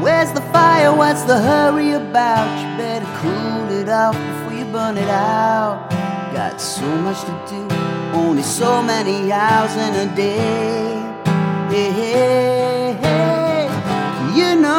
Where's 0.00 0.32
the 0.32 0.40
fire? 0.52 0.96
What's 0.96 1.24
the 1.24 1.38
hurry 1.38 1.92
about? 1.92 2.48
You 2.58 2.76
better 2.78 3.06
cool 3.20 3.70
it 3.78 3.88
off 3.88 4.16
before 4.16 4.58
you 4.58 4.64
burn 4.72 4.96
it 4.96 5.08
out. 5.08 5.90
Got 6.32 6.58
so 6.60 6.86
much 7.02 7.20
to 7.20 7.34
do, 7.48 7.68
only 8.14 8.42
so 8.42 8.82
many 8.82 9.30
hours 9.30 9.76
in 9.76 10.08
a 10.08 10.16
day. 10.16 10.98
Hey, 11.70 12.81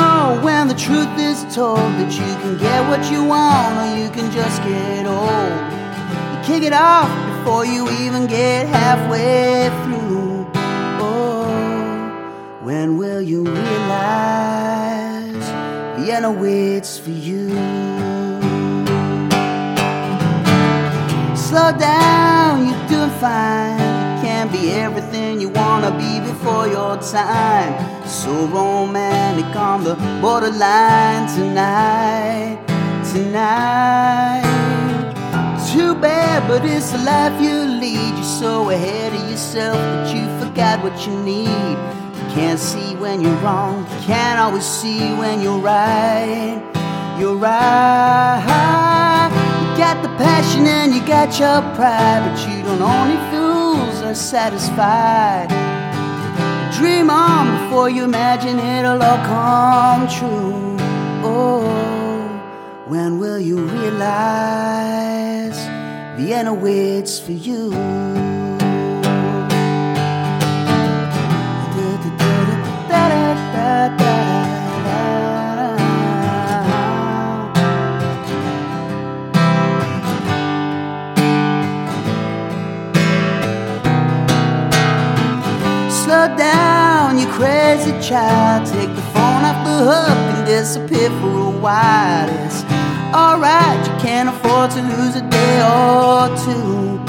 know 0.04 0.40
when 0.44 0.68
the 0.68 0.76
truth 0.88 1.14
is 1.30 1.40
told 1.56 1.90
that 2.00 2.12
you 2.22 2.32
can 2.44 2.58
get 2.58 2.80
what 2.90 3.02
you 3.12 3.24
want 3.24 3.72
or 3.82 3.90
you 4.02 4.10
can 4.18 4.28
just 4.40 4.58
get 4.64 5.06
old. 5.06 5.54
You 6.32 6.38
kick 6.50 6.64
it 6.70 6.74
off 6.74 7.10
before 7.32 7.66
you 7.66 7.82
even 8.04 8.28
get 8.28 8.68
halfway 8.68 9.70
through. 9.84 10.48
Oh, 11.08 11.48
when 12.68 12.98
will 12.98 13.22
you 13.22 13.42
realize 13.44 15.46
Vienna 15.98 16.32
waits 16.32 16.98
for 17.04 17.12
you? 17.28 17.50
Slow 21.48 21.70
down, 21.92 22.52
you're 22.68 22.88
doing 22.94 23.14
fine. 23.26 23.80
You 23.80 24.22
can't 24.26 24.52
be 24.52 24.72
everything 24.72 25.40
you 25.44 25.50
wanna 25.50 25.92
be 26.04 26.12
before 26.32 26.68
your 26.68 26.98
time. 26.98 27.74
So 28.14 28.46
romantic 28.46 29.56
on 29.56 29.84
the 29.84 29.96
borderline 30.22 31.28
tonight, 31.36 32.60
tonight. 33.12 34.44
Too 35.74 35.96
bad, 35.96 36.48
but 36.48 36.64
it's 36.64 36.92
the 36.92 37.00
life 37.00 37.42
you 37.42 37.66
lead. 37.82 38.14
You're 38.14 38.24
so 38.24 38.70
ahead 38.70 39.14
of 39.14 39.30
yourself 39.32 39.76
that 39.76 40.16
you 40.16 40.24
forgot 40.40 40.84
what 40.84 41.08
you 41.08 41.14
need. 41.24 41.76
You 42.16 42.26
can't 42.36 42.60
see 42.60 42.96
when 42.96 43.20
you're 43.20 43.36
wrong, 43.38 43.80
you 43.80 44.06
can't 44.06 44.40
always 44.40 44.64
see 44.64 45.00
when 45.16 45.42
you're 45.42 45.60
right. 45.60 46.62
You're 47.20 47.36
right. 47.36 48.44
You 49.72 49.78
got 49.78 50.04
the 50.04 50.10
passion 50.24 50.68
and 50.68 50.94
you 50.94 51.02
got 51.08 51.40
your 51.40 51.62
pride, 51.76 52.22
but 52.30 52.40
you 52.48 52.62
don't. 52.62 52.80
Only 52.80 53.18
fools 53.32 54.04
are 54.04 54.16
satisfied. 54.16 55.63
Dream 56.84 57.10
on 57.10 57.64
before 57.64 57.90
you 57.90 58.04
imagine 58.04 58.60
it'll 58.60 59.02
all 59.02 59.18
come 59.26 60.06
true. 60.10 60.76
Oh, 61.24 61.64
when 62.88 63.20
will 63.20 63.40
you 63.40 63.60
realize 63.60 65.58
Vienna 66.18 66.54
waits 66.54 67.22
for 67.22 67.32
you? 67.32 67.72
Slow 86.04 86.28
down, 86.36 86.63
you 87.24 87.32
crazy 87.32 87.92
child. 88.02 88.66
Take 88.68 88.94
the 88.96 89.02
phone 89.14 89.44
off 89.46 89.66
the 89.66 89.78
hook 89.92 90.18
and 90.36 90.46
disappear 90.46 91.10
for 91.22 91.38
a 91.48 91.52
while. 91.52 92.30
It's 92.46 92.64
alright, 93.14 93.80
you 93.88 93.94
can't 94.00 94.30
afford 94.30 94.72
to 94.72 94.82
lose 94.82 95.16
a 95.16 95.22
day 95.30 95.62
or 95.62 96.28
two. 96.46 97.00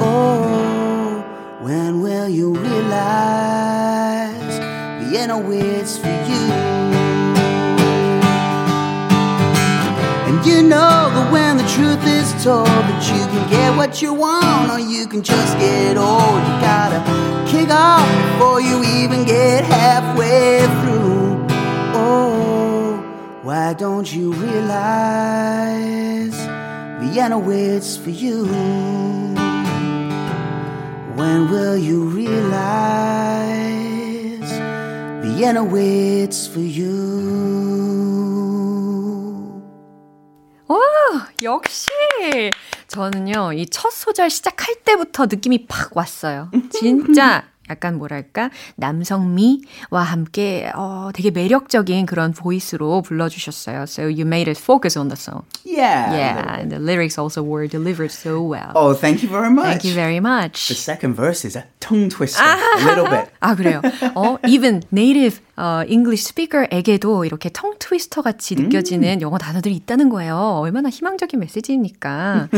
Oh, 0.00 1.24
when 1.60 2.00
will 2.00 2.28
you 2.28 2.54
realize 2.54 4.34
Vienna 5.08 5.38
waits 5.38 5.98
for 5.98 6.08
you? 6.08 6.73
You 10.46 10.62
know 10.62 11.10
that 11.14 11.32
when 11.32 11.56
the 11.56 11.62
truth 11.68 12.04
is 12.06 12.32
told 12.44 12.66
that 12.66 13.02
you 13.08 13.24
can 13.32 13.48
get 13.50 13.76
what 13.76 14.02
you 14.02 14.12
want 14.12 14.70
or 14.70 14.78
you 14.78 15.06
can 15.06 15.22
just 15.22 15.56
get 15.58 15.96
old, 15.96 16.42
you 16.48 16.60
gotta 16.60 17.00
kick 17.50 17.70
off 17.70 18.06
before 18.32 18.60
you 18.60 18.84
even 18.84 19.24
get 19.24 19.64
halfway 19.64 20.60
through. 20.80 21.46
Oh, 21.94 23.00
why 23.42 23.72
don't 23.72 24.12
you 24.12 24.32
realize 24.32 25.54
Vienna 27.00 27.38
waits 27.38 27.96
for 27.96 28.10
you? 28.10 28.44
When 31.14 31.48
will 31.50 31.78
you 31.78 32.04
realize 32.04 33.40
Vienna 35.24 35.64
waits 35.64 36.46
for 36.46 36.60
you? 36.60 38.13
오, 40.74 40.80
역시! 41.42 41.88
저는요, 42.88 43.52
이 43.54 43.66
첫 43.70 43.90
소절 43.92 44.30
시작할 44.30 44.76
때부터 44.84 45.26
느낌이 45.26 45.66
팍 45.66 45.96
왔어요. 45.96 46.50
진짜 46.72 47.44
약간 47.70 47.96
뭐랄까, 47.98 48.50
남성미와 48.76 50.02
함께, 50.02 50.70
어, 50.74 51.10
되게 51.14 51.30
매력적인 51.30 52.06
그런 52.06 52.32
보이스로 52.32 53.02
불러주셨어요. 53.02 53.82
So 53.84 54.04
you 54.04 54.22
made 54.26 54.48
us 54.50 54.60
focus 54.60 54.98
on 54.98 55.08
the 55.08 55.16
song. 55.16 55.44
Yeah. 55.64 56.12
Yeah, 56.14 56.60
and 56.60 56.70
the 56.70 56.78
lyrics 56.78 57.18
also 57.18 57.42
were 57.42 57.66
delivered 57.66 58.10
so 58.12 58.42
well. 58.42 58.72
Oh, 58.74 58.92
thank 58.94 59.22
you 59.22 59.28
very 59.30 59.50
much. 59.50 59.64
Thank 59.64 59.84
you 59.84 59.94
very 59.94 60.18
The 60.20 60.28
much. 60.28 60.72
second 60.74 61.14
verse 61.14 61.44
is 61.44 61.56
a 61.56 61.64
tongue 61.80 62.08
twister, 62.10 62.42
a 62.42 62.84
little 62.84 63.08
bit. 63.08 63.30
아, 63.40 63.54
그래요. 63.54 63.80
어, 64.14 64.38
even 64.46 64.82
native 64.92 65.40
어, 65.56 65.82
English 65.88 66.24
speaker에게도 66.26 67.24
이렇게 67.24 67.48
tongue 67.48 67.78
twister 67.78 68.22
같이 68.22 68.56
느껴지는 68.56 69.20
영어 69.22 69.38
단어들이 69.38 69.74
있다는 69.76 70.08
거예요. 70.08 70.36
얼마나 70.60 70.88
희망적인 70.88 71.38
메시지입니까? 71.38 72.48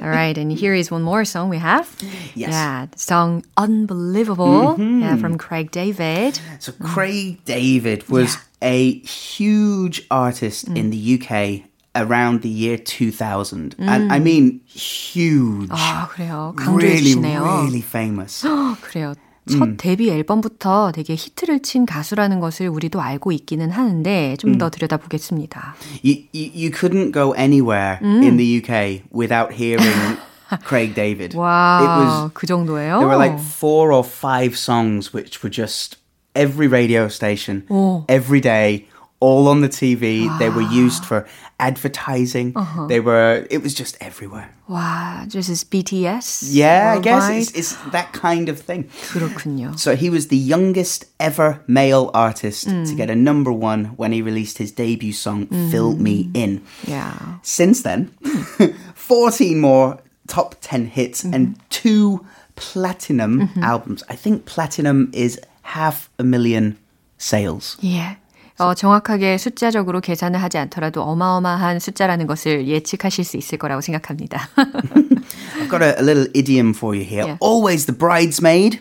Alright, 0.00 0.38
and 0.40 0.52
here 0.58 0.74
is 0.74 0.90
one 0.90 1.02
more 1.04 1.22
song 1.24 1.50
we 1.50 1.58
have. 1.58 1.86
Yes. 2.34 2.50
Yeah, 2.52 2.86
the 2.90 2.98
song 2.98 3.42
Unbelievable 3.58 4.55
yeah, 4.77 5.17
from 5.17 5.37
Craig 5.37 5.71
David. 5.71 6.39
So 6.59 6.71
Craig 6.73 7.43
David 7.45 8.09
was 8.09 8.37
a 8.61 8.99
huge 8.99 10.05
artist 10.11 10.67
in 10.67 10.89
the 10.91 10.97
UK 11.19 11.63
around 11.95 12.41
the 12.41 12.49
year 12.49 12.77
2000. 12.77 13.75
And 13.79 14.11
I 14.11 14.19
mean 14.19 14.61
huge. 14.65 15.69
아, 15.71 16.07
그래요. 16.09 16.53
강조해 16.55 16.83
really, 16.93 17.15
주시네요. 17.15 17.43
really 17.43 17.81
famous. 17.81 18.45
그래요. 18.81 19.13
첫 19.49 19.75
데뷔 19.77 20.11
앨범부터 20.11 20.91
되게 20.93 21.15
히트를 21.15 21.61
친 21.63 21.87
가수라는 21.87 22.39
것을 22.39 22.67
우리도 22.69 23.01
알고 23.01 23.31
있기는 23.31 23.71
하는데 23.71 24.37
좀 24.37 24.57
더 24.59 24.69
들여다보겠습니다. 24.69 25.75
You, 26.03 26.23
you, 26.31 26.51
you 26.53 26.71
couldn't 26.71 27.11
go 27.11 27.33
anywhere 27.33 27.97
in 28.03 28.37
the 28.37 28.61
UK 28.61 29.01
without 29.11 29.51
hearing 29.51 30.17
Craig 30.65 30.93
David. 30.93 31.33
와, 31.33 31.79
It 31.81 31.87
was 31.87 32.31
그 32.33 32.45
정도예요? 32.45 32.99
There 32.99 33.07
were 33.07 33.17
like 33.17 33.39
four 33.39 33.91
or 33.93 34.03
five 34.03 34.57
songs 34.57 35.13
which 35.13 35.41
were 35.43 35.49
just 35.49 35.97
every 36.35 36.67
radio 36.67 37.07
station, 37.07 37.63
every 38.09 38.41
day, 38.41 38.87
all 39.21 39.47
on 39.47 39.61
the 39.61 39.69
TV. 39.69 40.27
They 40.39 40.49
were 40.49 40.61
used 40.63 41.05
for 41.05 41.25
advertising. 41.59 42.53
They 42.89 42.99
were. 42.99 43.45
It 43.49 43.63
was 43.63 43.73
just 43.73 43.95
everywhere. 44.01 44.49
와, 44.67 45.23
this 45.31 45.47
is 45.47 45.63
BTS? 45.63 46.49
Yeah, 46.51 46.95
I 46.97 46.99
guess 46.99 47.21
worldwide? 47.23 47.41
it's, 47.41 47.51
it's 47.51 47.75
that 47.91 48.11
kind 48.13 48.49
of 48.49 48.59
thing. 48.59 48.85
그렇군요. 49.11 49.77
So 49.79 49.95
he 49.95 50.09
was 50.09 50.27
the 50.27 50.37
youngest 50.37 51.05
ever 51.19 51.59
male 51.67 52.11
artist 52.13 52.67
to 52.67 52.93
get 52.95 53.09
a 53.09 53.15
number 53.15 53.51
one 53.51 53.95
when 53.95 54.11
he 54.11 54.21
released 54.21 54.57
his 54.57 54.71
debut 54.71 55.13
song 55.13 55.47
"Fill 55.71 55.95
Me 55.95 56.29
In." 56.33 56.61
Yeah. 56.87 57.15
Since 57.43 57.83
then, 57.83 58.11
14 58.95 59.59
more 59.59 59.99
top 60.26 60.56
10 60.60 60.92
hits 60.96 61.24
and 61.24 61.54
two 61.70 62.20
platinum 62.56 63.48
albums. 63.62 64.02
I 64.08 64.16
think 64.16 64.44
platinum 64.46 65.10
is 65.14 65.40
half 65.74 66.08
a 66.18 66.24
million 66.24 66.76
sales. 67.18 67.76
예. 67.84 68.18
어, 68.58 68.72
정확하게 68.74 69.36
숫자적으로 69.36 70.00
계산을 70.00 70.42
하지 70.42 70.56
않더라도 70.56 71.02
어마어마한 71.02 71.78
숫자라는 71.78 72.26
것을 72.26 72.66
예측하실 72.66 73.24
수 73.24 73.36
있을 73.36 73.58
거라고 73.58 73.82
생각합니다. 73.82 74.48
I've 74.56 75.68
got 75.68 75.82
a, 75.82 75.90
a 75.90 76.02
little 76.02 76.26
idiom 76.34 76.70
for 76.70 76.96
you 76.96 77.04
here. 77.04 77.26
Yeah. 77.26 77.38
Always 77.42 77.84
the 77.84 77.96
bridesmaid, 77.96 78.80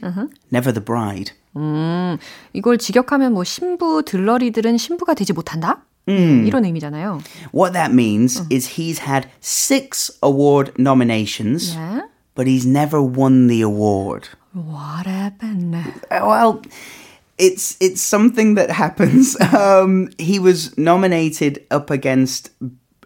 never 0.52 0.72
the 0.72 0.84
bride. 0.84 1.34
이걸 2.54 2.78
직역하면 2.78 3.34
뭐 3.34 3.44
신부 3.44 4.04
들러리들은 4.04 4.78
신부가 4.78 5.14
되지 5.14 5.34
못한다? 5.34 5.84
이런 6.09 6.65
의미잖아요. 6.65 7.21
What 7.53 7.73
that 7.75 7.93
means 7.93 8.43
is 8.51 8.77
he's 8.77 9.01
had 9.07 9.29
six 9.41 10.11
award 10.23 10.73
nominations, 10.79 11.77
네. 11.77 12.03
but 12.35 12.47
he's 12.47 12.67
never 12.67 13.01
won 13.01 13.47
the 13.47 13.63
award. 13.63 14.29
What 14.53 15.07
happened? 15.07 15.77
Uh, 15.77 16.27
Well, 16.27 16.63
it's 17.39 17.77
it's 17.81 18.03
something 18.03 18.55
that 18.57 18.71
happens. 18.71 19.37
Um, 19.55 20.11
he 20.19 20.39
was 20.39 20.77
nominated 20.77 21.65
up 21.71 21.91
against 21.91 22.51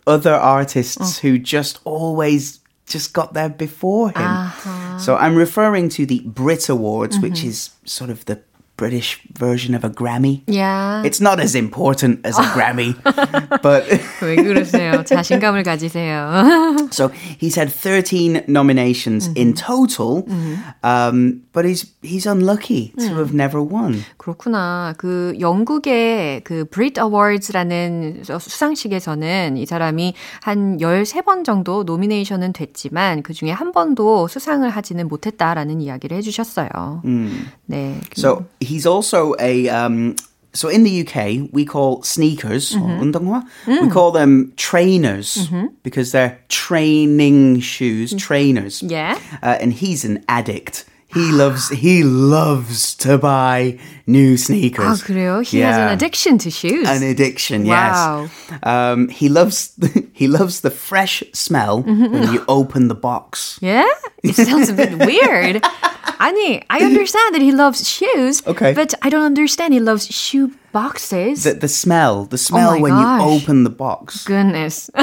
other 0.06 0.34
artists 0.34 1.18
who 1.18 1.38
just 1.38 1.80
always 1.84 2.60
just 2.86 3.12
got 3.12 3.32
there 3.34 3.48
before 3.48 4.10
him. 4.10 4.98
So 4.98 5.16
I'm 5.16 5.36
referring 5.36 5.88
to 5.90 6.06
the 6.06 6.20
Brit 6.24 6.68
Awards, 6.68 7.18
which 7.18 7.44
is 7.44 7.70
sort 7.84 8.10
of 8.10 8.24
the 8.26 8.40
British 8.79 9.19
version 9.37 9.75
of 9.75 9.83
a 9.83 9.89
Grammy. 9.89 10.41
Yeah. 10.47 11.03
It's 11.03 11.19
not 11.19 11.41
as 11.41 11.53
important 11.53 12.25
as 12.25 12.39
a 12.39 12.43
Grammy, 12.55 12.95
but 13.61 13.83
왜 14.23 14.37
그러세요? 14.37 15.03
자신감을 15.03 15.63
가지세요. 15.63 16.87
so 16.91 17.09
he's 17.37 17.55
had 17.59 17.69
13 17.69 18.45
nominations 18.47 19.27
in 19.35 19.53
total, 19.53 20.23
um, 20.81 21.43
but 21.51 21.65
he's 21.65 21.91
he's 22.01 22.25
unlucky 22.25 22.93
to 22.97 23.19
have 23.19 23.33
never 23.35 23.61
won. 23.61 24.01
그렇구나. 24.17 24.93
그 24.97 25.35
영국의 25.39 26.41
그 26.45 26.63
Brit 26.63 26.97
Awards라는 27.01 28.23
수상식에서는 28.23 29.57
이 29.57 29.65
사람이 29.65 30.13
한 30.41 30.77
13번 30.77 31.43
정도 31.43 31.83
노미네이션은 31.83 32.53
됐지만 32.53 33.23
그 33.23 33.33
중에 33.33 33.51
한 33.51 33.73
번도 33.73 34.29
수상을 34.29 34.67
하지는 34.69 35.09
못했다라는 35.09 35.81
이야기를 35.81 36.15
해주셨어요. 36.15 37.01
네. 37.65 37.99
So 38.15 38.45
he's 38.69 38.85
also 38.85 39.35
a 39.39 39.67
um, 39.69 40.15
so 40.53 40.67
in 40.67 40.83
the 40.83 41.07
UK, 41.07 41.49
we 41.51 41.65
call 41.65 42.01
sneakers, 42.03 42.71
mm-hmm. 42.71 43.15
Oh, 43.15 43.43
mm. 43.65 43.81
we 43.81 43.89
call 43.89 44.11
them 44.11 44.53
trainers 44.55 45.35
mm-hmm. 45.35 45.67
because 45.83 46.11
they're 46.11 46.39
training 46.49 47.59
shoes, 47.59 48.13
mm. 48.13 48.19
trainers. 48.19 48.81
Yeah. 48.81 49.19
Uh, 49.43 49.57
and 49.61 49.71
he's 49.71 50.05
an 50.05 50.23
addict. 50.27 50.85
He 51.14 51.30
loves 51.30 51.68
he 51.70 52.02
loves 52.02 52.96
to 52.96 53.18
buy 53.18 53.78
new 54.08 54.34
아, 54.34 54.38
sneakers. 54.38 55.00
그래요? 55.04 55.46
He 55.46 55.60
has 55.60 55.76
an 55.78 55.88
addiction 55.94 56.38
to 56.38 56.50
shoes. 56.50 56.88
An 56.88 57.04
addiction, 57.04 57.64
Wow. 57.68 58.26
yes. 58.50 58.58
Um, 58.64 59.08
he 59.10 59.28
loves 59.28 59.70
he 60.12 60.26
loves 60.26 60.62
the 60.62 60.70
fresh 60.72 61.22
smell 61.32 61.82
when 61.82 62.32
you 62.32 62.42
open 62.48 62.88
the 62.88 62.96
box. 62.98 63.58
Yeah? 63.62 63.86
It 64.24 64.34
sounds 64.34 64.68
a 64.68 64.72
bit 64.74 64.98
weird. 64.98 65.62
아니, 66.18 66.64
I 66.68 66.80
understand 66.82 67.34
that 67.36 67.42
he 67.42 67.52
loves 67.52 67.86
shoes. 67.88 68.42
Okay. 68.44 68.72
But 68.74 68.94
I 69.02 69.08
don't 69.08 69.22
understand 69.24 69.72
he 69.72 69.78
loves 69.78 70.06
shoe 70.10 70.50
boxes. 70.72 71.44
The, 71.44 71.54
the 71.60 71.68
smell, 71.68 72.24
the 72.28 72.36
smell 72.38 72.72
my 72.76 72.80
when 72.82 72.92
gosh. 72.92 73.20
you 73.20 73.28
open 73.28 73.64
the 73.64 73.70
box. 73.74 74.24
Goodness. 74.24 74.90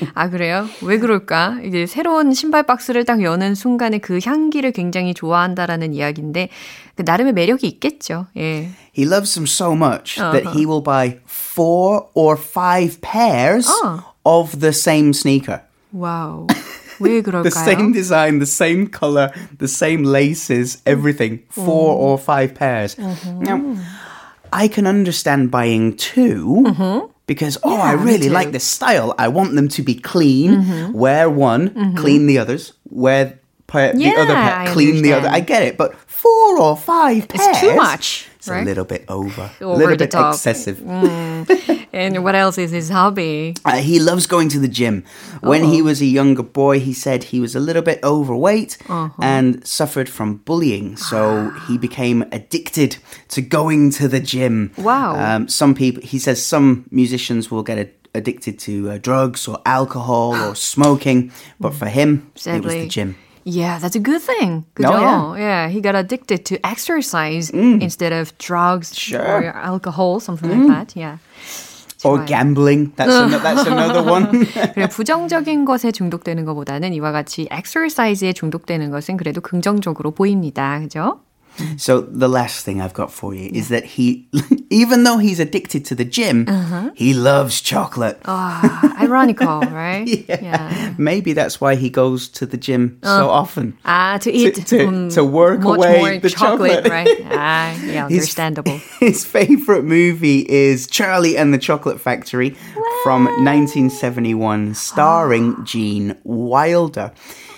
아, 0.15 0.29
그래요? 0.29 0.67
왜 0.81 0.97
그럴까? 0.99 1.59
이게 1.63 1.85
새로운 1.85 2.33
신발 2.33 2.63
박스를 2.63 3.05
딱 3.05 3.21
여는 3.21 3.55
순간에 3.55 3.97
그 3.99 4.19
향기를 4.23 4.71
굉장히 4.71 5.13
좋아한다라는 5.13 5.93
이야기인데, 5.93 6.49
그 6.95 7.03
나름의 7.05 7.33
매력이 7.33 7.67
있겠죠. 7.67 8.27
예. 8.37 8.69
He 8.97 9.05
loves 9.07 9.33
them 9.33 9.45
so 9.45 9.73
much 9.73 10.19
Uh-huh. 10.19 10.31
that 10.33 10.57
he 10.57 10.65
will 10.65 10.81
buy 10.83 11.17
four 11.25 12.07
or 12.13 12.37
five 12.37 12.99
pairs 13.01 13.67
Oh. 13.83 14.03
of 14.25 14.59
the 14.59 14.73
same 14.73 15.11
sneaker. 15.13 15.61
와우. 15.93 16.47
왜 16.99 17.21
그럴까요? 17.21 17.43
The 17.49 17.55
same 17.55 17.93
design, 17.93 18.39
the 18.39 18.45
same 18.45 18.87
color, 18.91 19.31
the 19.57 19.69
same 19.71 20.03
laces, 20.03 20.81
everything. 20.85 21.39
Four 21.49 21.95
or 21.95 22.19
five 22.19 22.53
pairs. 22.53 22.95
Mm-hmm. 22.99 23.39
Now, 23.39 23.57
I 24.54 24.68
can 24.68 24.86
understand 24.86 25.50
buying 25.50 25.96
2 25.96 27.10
because, 27.26 27.58
oh, 27.62 27.76
I 27.80 27.94
Mm-hmm. 27.94 28.04
really 28.04 28.28
like 28.30 28.52
this 28.52 28.64
style. 28.64 29.14
I 29.18 29.28
want 29.28 29.54
them 29.54 29.68
to 29.68 29.82
be 29.82 29.94
clean. 29.94 30.50
Mm-hmm. 30.62 30.92
Wear 30.92 31.28
one, 31.28 31.94
clean 31.96 32.26
the 32.26 32.38
others. 32.38 32.72
Wear 32.90 33.38
pair, 33.66 33.92
the 33.92 34.14
other 34.14 34.34
pair, 34.34 34.66
clean 34.72 35.02
the 35.02 35.12
other. 35.12 35.28
I 35.28 35.40
get 35.40 35.62
it, 35.62 35.76
but 35.76 35.94
four 36.06 36.58
or 36.60 36.76
five 36.76 37.26
pairs. 37.28 37.48
It's 37.48 37.60
too 37.60 37.74
much, 37.76 38.28
It's 38.52 38.62
a 38.62 38.64
little 38.64 38.84
bit 38.84 39.04
over. 39.08 39.50
a 39.60 39.66
little 39.66 39.96
bit 39.96 40.10
top. 40.10 40.34
Mm. 40.34 40.34
excessive. 40.34 40.82
And 41.94 42.24
what 42.24 42.34
else 42.34 42.58
is 42.58 42.70
his 42.70 42.88
hobby? 42.88 43.54
Uh, 43.64 43.76
he 43.80 43.98
loves 43.98 44.26
going 44.26 44.48
to 44.50 44.58
the 44.58 44.68
gym. 44.68 45.04
When 45.40 45.64
he 45.64 45.80
was 45.80 46.02
a 46.02 46.06
younger 46.06 46.42
boy, 46.42 46.80
he 46.80 46.92
said 46.92 47.24
he 47.24 47.40
was 47.40 47.56
a 47.56 47.60
little 47.60 47.82
bit 47.82 47.98
overweight 48.04 48.76
and 49.20 49.66
suffered 49.66 50.08
from 50.08 50.36
bullying. 50.38 50.96
So 50.96 51.50
he 51.66 51.78
became 51.86 52.22
addicted 52.30 52.98
to 53.28 53.40
going 53.40 53.90
to 53.92 54.06
the 54.06 54.20
gym. 54.20 54.72
Wow. 54.76 55.16
Um, 55.16 55.48
some 55.48 55.74
people, 55.74 56.02
he 56.02 56.18
says, 56.18 56.44
some 56.44 56.86
musicians 56.90 57.50
will 57.50 57.62
get 57.62 57.78
a, 57.78 57.88
addicted 58.14 58.58
to 58.60 58.90
uh, 58.90 58.98
drugs 58.98 59.48
or 59.48 59.60
alcohol 59.64 60.34
or 60.34 60.54
smoking, 60.72 61.32
but 61.58 61.74
for 61.74 61.86
him, 61.86 62.30
it 62.46 62.62
was 62.62 62.74
the 62.74 62.88
gym. 62.88 63.16
Yeah, 63.44 63.78
that's 63.78 63.94
a 63.94 64.00
good 64.00 64.22
thing. 64.22 64.64
그죠? 64.74 64.88
Oh, 64.88 65.34
yeah. 65.36 65.68
he 65.68 65.80
got 65.80 65.94
addicted 65.94 66.44
to 66.46 66.56
exercise 66.66 67.50
instead 67.50 68.12
of 68.12 68.32
drugs 68.38 68.90
Mm. 68.92 68.96
Sure. 68.96 69.20
Mm. 69.20 69.42
or 69.44 69.56
alcohol, 69.56 70.20
something 70.20 70.48
like 70.50 70.66
that. 70.68 70.96
Yeah. 70.96 71.18
Or 72.04 72.18
gambling. 72.24 72.92
That's, 72.96 73.12
an, 73.12 73.30
that's 73.42 73.66
another 73.66 74.02
one. 74.02 74.44
그래 74.74 74.88
부정적인 74.88 75.64
것에 75.64 75.90
중독되는 75.92 76.44
것보다는 76.44 76.92
이와 76.94 77.12
같이 77.12 77.48
exercise에 77.50 78.32
중독되는 78.34 78.90
것은 78.90 79.16
그래도 79.16 79.40
긍정적으로 79.40 80.10
보입니다. 80.10 80.80
그죠? 80.80 81.20
So 81.76 82.00
the 82.00 82.28
last 82.28 82.64
thing 82.64 82.80
I've 82.80 82.94
got 82.94 83.12
for 83.12 83.34
you 83.34 83.50
is 83.52 83.68
that 83.68 83.84
he, 83.84 84.26
even 84.70 85.04
though 85.04 85.18
he's 85.18 85.38
addicted 85.40 85.84
to 85.86 85.94
the 85.94 86.04
gym, 86.04 86.46
Uh-huh. 86.48 86.90
he 86.94 87.14
loves 87.14 87.60
chocolate. 87.60 88.18
아, 88.24 88.60
ironical, 89.00 89.60
right? 89.72 90.06
Yeah. 90.28 90.40
yeah. 90.42 90.94
Maybe 90.98 91.32
that's 91.32 91.60
why 91.60 91.76
he 91.76 91.90
goes 91.90 92.28
to 92.38 92.46
the 92.46 92.56
gym 92.56 92.98
so 93.02 93.28
often. 93.30 93.74
아, 93.84 94.18
to 94.20 94.30
eat 94.32 94.66
to- 94.66 94.86
um, 94.86 95.08
to 95.10 95.22
work 95.24 95.62
away 95.64 95.98
more 95.98 96.18
the 96.18 96.30
chocolate. 96.30 96.88
right? 96.88 97.08
Ah, 97.30 97.72
yeah, 97.86 98.06
understandable. 98.10 98.80
His 99.00 99.24
favorite 99.24 99.84
movie 99.84 100.46
is 100.48 100.86
Charlie 100.86 101.36
and 101.36 101.52
the 101.54 101.58
Chocolate 101.58 102.00
Factory 102.00 102.56
from 103.04 103.26
1971, 103.44 104.74
starring 104.74 105.56
Gene 105.64 106.16
Wilder. 106.24 107.12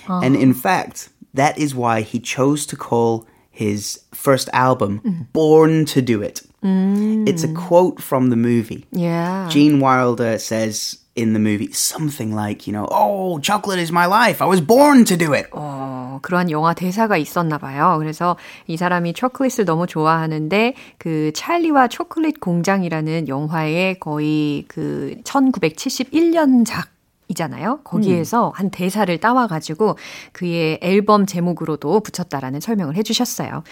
And 0.09 0.37
in 0.37 0.55
fact, 0.55 1.09
that 1.35 1.59
is 1.59 1.75
why 1.75 2.03
he 2.03 2.19
chose 2.21 2.67
to 2.67 2.77
call 2.77 3.27
his 3.57 4.05
first 4.13 4.51
album 4.53 5.01
Born 5.33 5.87
to 5.87 6.03
Do 6.03 6.21
It. 6.23 6.43
It's 6.63 7.45
a 7.45 7.53
quote 7.53 8.03
from 8.03 8.31
the 8.31 8.37
movie. 8.37 8.85
Yeah. 8.93 9.49
Gene 9.49 9.81
Wilder 9.81 10.39
says 10.39 10.99
in 11.15 11.33
the 11.33 11.39
movie 11.39 11.73
something 11.73 12.35
like, 12.35 12.67
you 12.67 12.73
know, 12.73 12.87
oh, 12.91 13.39
chocolate 13.39 13.79
is 13.79 13.91
my 13.91 14.07
life. 14.07 14.43
I 14.43 14.47
was 14.47 14.61
born 14.61 15.05
to 15.07 15.17
do 15.17 15.33
it. 15.33 15.49
어, 15.53 16.19
그런 16.23 16.51
영화 16.51 16.75
대사가 16.75 17.17
있었나 17.17 17.59
봐요. 17.59 17.97
그래서 17.99 18.37
이 18.67 18.77
사람이 18.77 19.15
초콜릿을 19.15 19.65
너무 19.65 19.87
좋아하는데 19.87 20.75
그 20.99 21.31
찰리와 21.35 21.89
초콜릿 21.89 22.41
공장이라는 22.41 23.29
영화의 23.29 23.99
거의 23.99 24.65
그 24.69 25.17
1971년작 25.25 26.96
이잖아요. 27.28 27.80
거기에서 27.86 28.52
한 28.54 28.70
대사를 28.72 29.18
따와가지고 29.18 29.98
그의 30.34 30.80
앨범 30.82 31.26
제목으로도 31.26 32.02
붙였다라는 32.02 32.60
설명을 32.60 32.98
해주셨어요. 32.98 33.64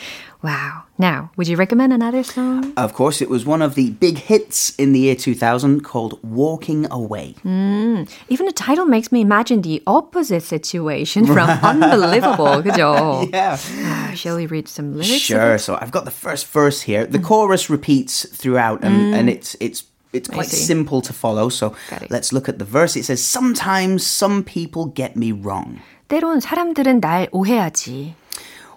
Wow. 0.42 0.84
Now, 0.98 1.32
would 1.36 1.50
you 1.52 1.58
recommend 1.58 1.92
another 1.92 2.24
song? 2.24 2.72
Of 2.78 2.94
course, 2.96 3.20
it 3.22 3.30
was 3.30 3.46
one 3.46 3.62
of 3.62 3.76
the 3.76 3.92
big 4.00 4.18
hits 4.32 4.74
in 4.80 4.94
the 4.94 5.02
year 5.02 5.16
2000 5.16 5.84
called 5.84 6.18
Walking 6.24 6.88
Away. 6.90 7.36
Even 7.44 8.46
the 8.46 8.54
title 8.56 8.86
makes 8.86 9.12
me 9.12 9.20
imagine 9.20 9.62
the 9.62 9.84
opposite 9.86 10.44
situation 10.44 11.26
from 11.26 11.50
Unbelievable. 11.62 12.64
그죠? 12.64 13.28
Yeah. 13.34 13.58
Ah, 13.84 14.12
Shall 14.16 14.38
we 14.38 14.46
read 14.46 14.70
some 14.70 14.94
lyrics? 14.94 15.12
of 15.12 15.20
Sure. 15.20 15.56
it? 15.56 15.60
So 15.60 15.78
I've 15.82 15.92
got 15.92 16.06
the 16.06 16.16
first 16.16 16.48
verse 16.48 16.80
here. 16.84 17.06
The 17.06 17.20
chorus 17.20 17.70
repeats 17.70 18.26
throughout, 18.32 18.86
and, 18.86 19.14
and 19.14 19.30
it's 19.30 19.58
it's 19.60 19.84
it's 20.14 20.30
quite 20.30 20.50
see. 20.50 20.66
simple 20.66 21.02
to 21.02 21.14
follow. 21.14 21.50
So 21.50 21.74
Got 21.90 22.04
it. 22.04 22.12
let's 22.12 22.34
look 22.34 22.50
at 22.50 22.58
the 22.58 22.66
verse. 22.66 22.96
It 22.98 23.06
says, 23.06 23.22
"Sometimes 23.24 24.06
some 24.06 24.44
people 24.44 24.92
get 24.94 25.16
me 25.16 25.32
wrong 25.32 25.80
때론 26.08 26.40
사람들은 26.40 27.00
날 27.02 27.28
오해하지. 27.32 28.16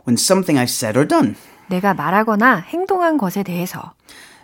when 0.06 0.16
something 0.16 0.58
I've 0.58 0.70
said 0.72 0.98
or 0.98 1.06
done. 1.06 1.36
내가 1.68 1.94
말하거나 1.94 2.56
행동한 2.68 3.16
것에 3.16 3.42
대해서. 3.42 3.94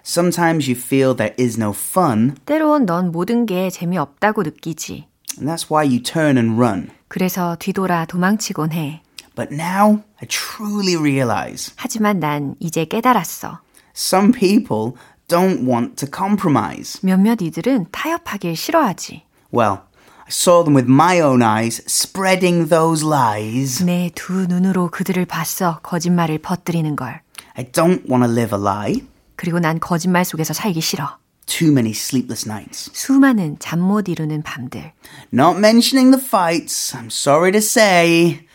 Sometimes 0.05 0.71
you 0.71 0.79
feel 0.81 1.15
there 1.15 1.35
is 1.39 1.59
no 1.59 1.71
fun, 1.71 2.37
때론 2.47 2.87
넌 2.87 3.13
모든 3.13 3.45
게 3.45 3.69
재미없다고 3.69 4.43
느끼지. 4.43 5.07
and 5.39 5.47
that's 5.47 5.69
why 5.71 5.85
you 5.85 6.01
turn 6.03 6.39
and 6.39 6.59
run. 6.59 6.91
그래서 7.09 7.57
뒤돌아 7.59 8.07
도망치곤 8.07 8.73
해. 8.73 9.03
But 9.37 9.53
now 9.55 10.03
I 10.23 10.27
truly 10.29 10.97
realize 10.97 11.73
하지만 11.77 12.19
난 12.21 12.55
이제 12.61 12.85
깨달았어. 12.87 13.61
some 13.95 14.33
people 14.33 14.95
don't 15.28 15.68
want 15.68 15.96
to 15.96 16.08
compromise." 16.14 17.00
몇몇 17.02 17.42
이들은 17.42 17.88
타협하길 17.92 18.56
싫어하지. 18.56 19.24
Well, 19.54 19.80
I 20.26 20.30
saw 20.30 20.64
them 20.64 20.76
with 20.76 20.90
my 20.90 21.20
own 21.20 21.42
eyes 21.42 21.82
spreading 21.88 22.70
those 22.70 23.06
lies. 23.06 23.84
내 23.84 24.10
두 24.16 24.46
눈으로 24.48 24.90
그들을 24.90 25.26
봤어. 25.26 25.80
거짓말을 25.84 26.40
퍼뜨리는 26.40 26.96
걸. 26.96 27.22
I 27.56 27.66
don't 27.66 28.10
want 28.10 28.26
to 28.26 28.32
live 28.32 28.58
a 28.58 28.62
lie. 28.64 29.06
그리고 29.36 29.60
난 29.60 29.80
거짓말 29.80 30.26
속에서 30.26 30.54
살기 30.54 30.82
싫어. 30.82 31.18
Too 31.46 31.72
many 31.72 31.92
sleepless 31.92 32.48
nights. 32.50 32.90
수많은 32.94 33.58
잠 33.60 33.80
못 33.82 34.08
이루는 34.08 34.44
밤들. 34.44 34.94
Not 35.34 35.58
mentioning 35.60 36.16
the 36.16 36.26
fights, 36.26 36.96
I'm 36.96 37.08
sorry 37.12 37.52
to 37.52 37.58
say, 37.58 38.48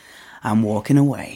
I'm 0.42 0.64
walking 0.64 0.98
away. 0.98 1.34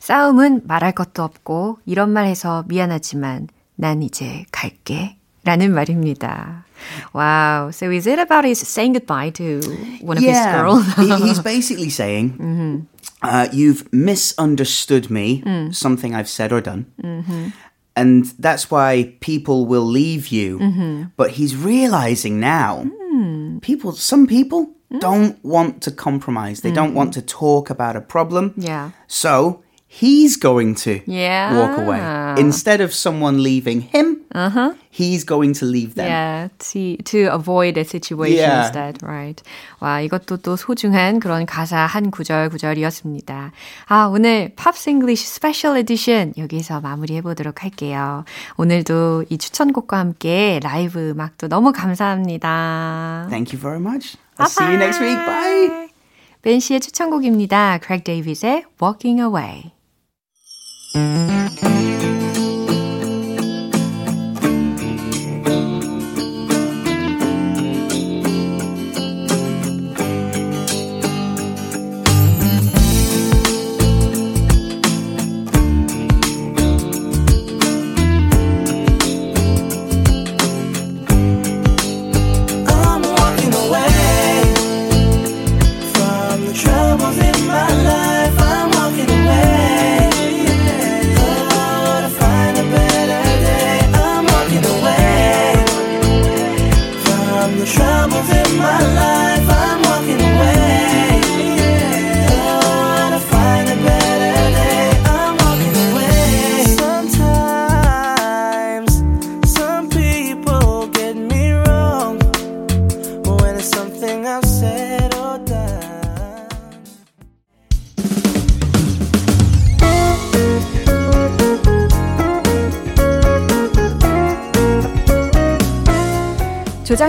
싸움은 0.00 0.62
말할 0.66 0.92
것도 0.92 1.22
없고 1.22 1.78
이런 1.86 2.10
말 2.10 2.26
해서 2.26 2.64
미안하지만 2.66 3.46
난 3.81 4.01
이제 4.03 4.45
갈게. 4.51 5.17
라는 5.43 5.73
말입니다. 5.73 6.65
Wow. 7.13 7.71
So 7.71 7.89
is 7.89 8.05
it 8.07 8.19
about 8.19 8.45
his 8.45 8.59
saying 8.67 8.93
goodbye 8.93 9.29
to 9.31 9.61
one 10.01 10.17
of 10.17 10.23
his 10.23 10.35
girls? 10.61 10.85
He- 10.97 11.27
he's 11.27 11.39
basically 11.41 11.89
saying, 11.89 12.85
uh, 13.23 13.47
You've 13.53 13.87
misunderstood 13.93 15.09
me, 15.09 15.41
something 15.71 16.13
I've 16.13 16.27
said 16.29 16.51
or 16.51 16.61
done. 16.61 16.85
And 17.95 18.25
that's 18.37 18.69
why 18.69 19.15
people 19.21 19.65
will 19.65 19.85
leave 19.85 20.27
you. 20.27 20.59
But 21.17 21.31
he's 21.39 21.55
realizing 21.55 22.39
now, 22.39 22.85
people, 23.61 23.93
some 23.93 24.27
people 24.27 24.69
don't 24.99 25.37
want 25.43 25.81
to 25.83 25.91
compromise. 25.91 26.61
They 26.61 26.71
don't 26.71 26.93
want 26.93 27.13
to 27.15 27.21
talk 27.21 27.69
about 27.69 27.95
a 27.95 28.01
problem. 28.01 28.53
Yeah. 28.57 28.91
So 29.07 29.63
he's 30.00 30.36
going 30.40 30.74
to 30.74 31.00
Yeah. 31.06 31.52
walk 31.54 31.76
away. 31.78 32.00
Instead 32.38 32.80
of 32.80 32.94
someone 32.94 33.42
leaving 33.42 33.82
him, 33.92 34.24
he's 34.90 35.22
going 35.24 35.52
to 35.60 35.66
leave 35.66 35.94
them. 35.94 36.06
Yeah, 36.08 36.48
to, 36.72 36.96
to 37.12 37.28
avoid 37.32 37.76
a 37.76 37.84
situation 37.84 38.38
Yeah. 38.48 38.64
instead, 38.66 39.02
right. 39.04 39.42
와, 39.80 40.00
이것도 40.00 40.38
또 40.38 40.56
소중한 40.56 41.20
그런 41.20 41.44
가사 41.44 41.84
한 41.84 42.10
구절 42.10 42.48
구절이었습니다. 42.48 43.52
아, 43.86 44.06
오늘 44.06 44.52
Pops 44.56 44.88
English 44.90 45.26
Special 45.26 45.76
Edition 45.76 46.32
여기서 46.38 46.80
마무리해 46.80 47.20
보도록 47.20 47.62
할게요. 47.62 48.24
오늘도 48.56 49.24
이 49.28 49.36
추천곡과 49.38 49.98
함께 49.98 50.58
라이브 50.62 51.10
음악도 51.10 51.48
너무 51.48 51.72
감사합니다. 51.72 53.26
Thank 53.28 53.52
you 53.52 53.60
very 53.60 53.78
much. 53.80 54.16
I'll 54.38 54.48
see 54.48 54.64
you 54.66 54.76
next 54.78 55.00
week. 55.02 55.18
Bye. 55.26 55.88
벤 56.42 56.58
씨의 56.58 56.80
추천곡입니다. 56.80 57.78
Craig 57.82 58.02
David의 58.04 58.64
Walking 58.82 59.20
Away. 59.20 59.72
Música 60.94 62.21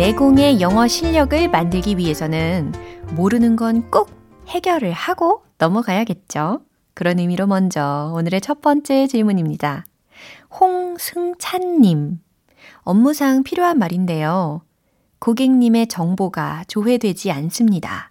내공의 0.00 0.62
영어 0.62 0.88
실력을 0.88 1.46
만들기 1.48 1.98
위해서는 1.98 2.72
모르는 3.16 3.54
건 3.56 3.90
꼭 3.90 4.08
해결을 4.48 4.92
하고 4.92 5.44
넘어가야겠죠. 5.58 6.62
그런 6.94 7.18
의미로 7.18 7.46
먼저 7.46 8.10
오늘의 8.14 8.40
첫 8.40 8.62
번째 8.62 9.06
질문입니다. 9.06 9.84
홍승찬님. 10.58 12.18
업무상 12.78 13.42
필요한 13.42 13.78
말인데요. 13.78 14.62
고객님의 15.18 15.88
정보가 15.88 16.64
조회되지 16.66 17.30
않습니다. 17.32 18.10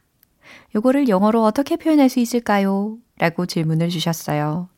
요거를 0.75 1.09
영어로 1.09 1.43
어떻게 1.43 1.75
표현할 1.75 2.07
수 2.09 2.19
있을까요? 2.19 2.97
라고 3.17 3.47
질문을 3.47 3.89
주셨어요. 3.89 4.69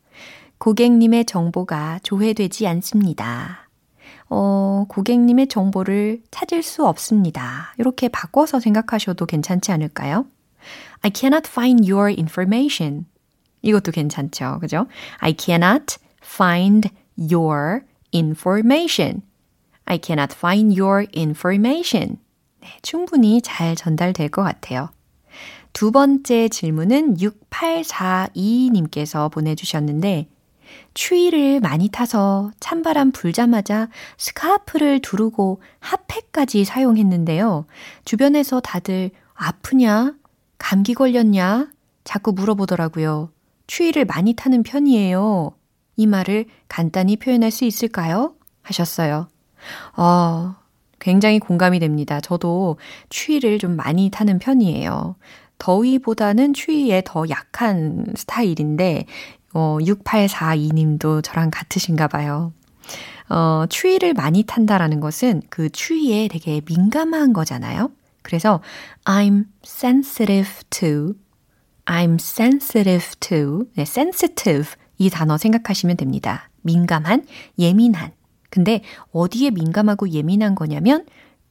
고객님의 0.60 1.26
정보가 1.26 2.00
조회되지 2.04 2.68
않습니다. 2.68 3.61
어, 4.34 4.86
고객님의 4.88 5.48
정보를 5.48 6.22
찾을 6.32 6.64
수 6.64 6.86
없습니다. 6.86 7.74
이렇게 7.78 8.08
바꿔서 8.08 8.62
생각하셔도 8.62 9.26
괜찮지 9.26 9.74
않을까요? 9.74 10.26
I 11.02 11.12
cannot 11.14 11.50
find 11.50 11.92
your 11.92 12.10
information. 12.10 13.08
이것도 13.62 13.92
괜찮죠. 13.92 14.60
그죠? 14.62 14.88
I 15.20 15.36
cannot 15.38 15.98
find 16.24 16.88
your 17.18 17.82
information. 18.14 19.24
I 19.84 20.00
cannot 20.02 20.34
find 20.34 20.80
your 20.80 21.08
information. 21.14 22.16
네, 22.62 22.70
충분히 22.82 23.42
잘 23.42 23.76
전달될 23.76 24.30
것 24.30 24.44
같아요. 24.44 24.92
두 25.74 25.92
번째 25.92 26.48
질문은 26.48 27.18
6842님께서 27.18 29.30
보내주셨는데, 29.30 30.30
추위를 30.94 31.60
많이 31.60 31.90
타서 31.90 32.52
찬바람 32.60 33.12
불자마자 33.12 33.88
스카프를 34.18 35.00
두르고 35.00 35.62
핫팩까지 35.80 36.66
사용했는데요. 36.66 37.66
주변에서 38.06 38.60
다들 38.60 39.12
아프냐? 39.34 40.14
감기 40.58 40.94
걸렸냐? 40.94 41.70
자꾸 42.04 42.34
물어보더라고요. 42.34 43.32
추위를 43.68 44.06
많이 44.06 44.34
타는 44.34 44.64
편이에요. 44.64 45.54
이 45.96 46.08
말을 46.08 46.46
간단히 46.68 47.16
표현할 47.16 47.52
수 47.52 47.64
있을까요? 47.66 48.36
하셨어요. 48.62 49.28
어, 49.96 50.56
굉장히 51.00 51.40
공감이 51.40 51.80
됩니다. 51.80 52.20
저도 52.20 52.78
추위를 53.10 53.60
좀 53.60 53.76
많이 53.76 54.10
타는 54.10 54.40
편이에요. 54.40 55.16
더위보다는 55.58 56.54
추위에 56.54 57.04
더 57.06 57.30
약한 57.30 58.06
스타일인데, 58.16 59.06
어, 59.54 59.78
6842님도 59.82 61.24
저랑 61.24 61.52
같으신가 61.52 62.08
봐요. 62.08 62.54
어, 63.30 63.66
추위를 63.70 64.14
많이 64.14 64.44
탄다라는 64.44 65.00
것은 65.00 65.42
그 65.50 65.70
추위에 65.70 66.28
되게 66.28 66.62
민감한 66.66 67.34
거잖아요. 67.34 67.92
그래서 68.22 68.62
I'm 69.06 69.46
sensitive 69.66 70.52
to, 70.70 71.14
I'm 71.86 72.16
sensitive 72.16 73.08
to, 73.20 73.66
네, 73.76 73.84
sensitive 73.84 74.76
이 74.98 75.10
단어 75.10 75.38
생각하시면 75.38 75.98
됩니다. 75.98 76.50
민감한, 76.62 77.26
예민한. 77.58 78.12
근데 78.50 78.84
어디에 79.12 79.50
민감하고 79.52 80.10
예민한 80.10 80.54
거냐면 80.56 81.06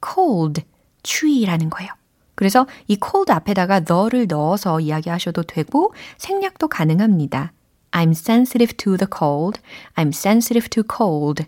cold, 0.05 0.61
추위라는 1.03 1.69
거예요. 1.69 1.91
그래서 2.35 2.67
이 2.87 2.97
cold 3.03 3.31
앞에다가 3.31 3.81
너를 3.81 4.27
넣어서 4.27 4.79
이야기하셔도 4.79 5.43
되고 5.43 5.93
생략도 6.17 6.69
가능합니다. 6.69 7.51
I'm 7.91 8.11
sensitive 8.11 8.75
to 8.77 8.97
the 8.97 9.07
cold. 9.07 9.59
I'm 9.95 10.09
sensitive 10.09 10.69
to 10.69 10.83
cold. 10.89 11.45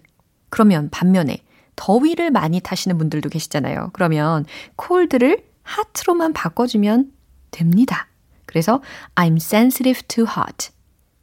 그러면 0.49 0.89
반면에 0.89 1.37
더위를 1.75 2.31
많이 2.31 2.59
타시는 2.59 2.97
분들도 2.97 3.29
계시잖아요. 3.29 3.91
그러면 3.93 4.45
cold를 4.79 5.43
hot로만 5.65 6.33
바꿔주면 6.33 7.11
됩니다. 7.51 8.07
그래서 8.45 8.81
I'm 9.15 9.37
sensitive 9.37 10.01
to 10.07 10.25
hot. 10.25 10.69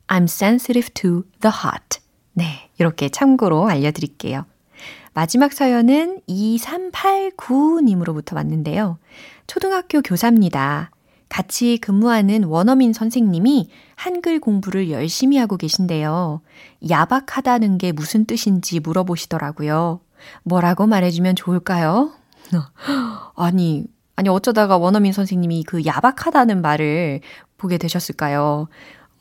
I'm 0.09 0.25
sensitive 0.25 0.93
to 0.95 1.25
the 1.41 1.55
hot. 1.65 2.01
네, 2.33 2.71
이렇게 2.79 3.09
참고로 3.09 3.69
알려드릴게요. 3.69 4.45
마지막 5.13 5.53
사연은 5.53 6.21
2389님으로부터 6.29 8.37
왔는데요. 8.37 8.99
초등학교 9.47 10.03
교사입니다. 10.03 10.91
같이 11.31 11.79
근무하는 11.79 12.45
원어민 12.45 12.93
선생님이 12.93 13.71
한글 13.95 14.41
공부를 14.41 14.91
열심히 14.91 15.39
하고 15.39 15.57
계신데요. 15.57 16.43
야박하다는 16.91 17.79
게 17.79 17.93
무슨 17.93 18.27
뜻인지 18.27 18.81
물어보시더라고요. 18.81 20.01
뭐라고 20.43 20.87
말해주면 20.87 21.37
좋을까요? 21.37 22.11
아니, 23.37 23.85
아니, 24.17 24.29
어쩌다가 24.29 24.77
원어민 24.77 25.13
선생님이 25.13 25.65
그 25.65 25.87
야박하다는 25.87 26.61
말을 26.63 27.21
보게 27.57 27.79
되셨을까요? 27.79 28.69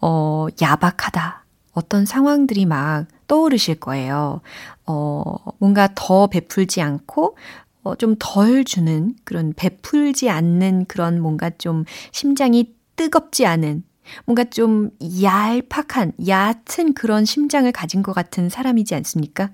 어, 0.02 0.48
야박하다. 0.62 1.46
어떤 1.74 2.06
상황들이 2.06 2.66
막 2.66 3.06
떠오르실 3.28 3.80
거예요. 3.80 4.42
어, 4.88 5.36
뭔가 5.60 5.88
더 5.94 6.26
베풀지 6.28 6.82
않고, 6.82 7.38
어, 7.84 7.96
좀 7.96 8.16
덜 8.20 8.64
주는 8.64 9.16
그런 9.24 9.54
베풀지 9.54 10.30
않는 10.30 10.86
그런 10.86 11.22
뭔가 11.22 11.50
좀 11.50 11.86
심장이 12.12 12.74
뜨겁지 12.96 13.46
않은 13.46 13.84
뭔가 14.26 14.44
좀 14.44 14.90
얄팍한, 15.22 16.14
얕은 16.28 16.94
그런 16.94 17.26
심장을 17.26 17.72
가진 17.72 18.04
것 18.04 18.14
같은 18.14 18.50
사람이지 18.50 18.96
않습니까? 18.96 19.52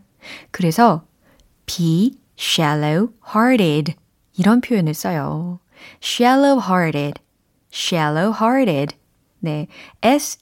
그래서 0.52 1.06
be 1.66 2.18
shallow 2.38 3.10
hearted 3.36 3.96
이런 4.38 4.62
표현을 4.62 4.94
써요. 4.94 5.60
shallow 6.02 6.62
hearted, 6.62 7.22
shallow 7.72 8.34
hearted. 8.34 8.96
네. 9.40 9.68
S-H-A-L-L-O-W. 10.02 10.42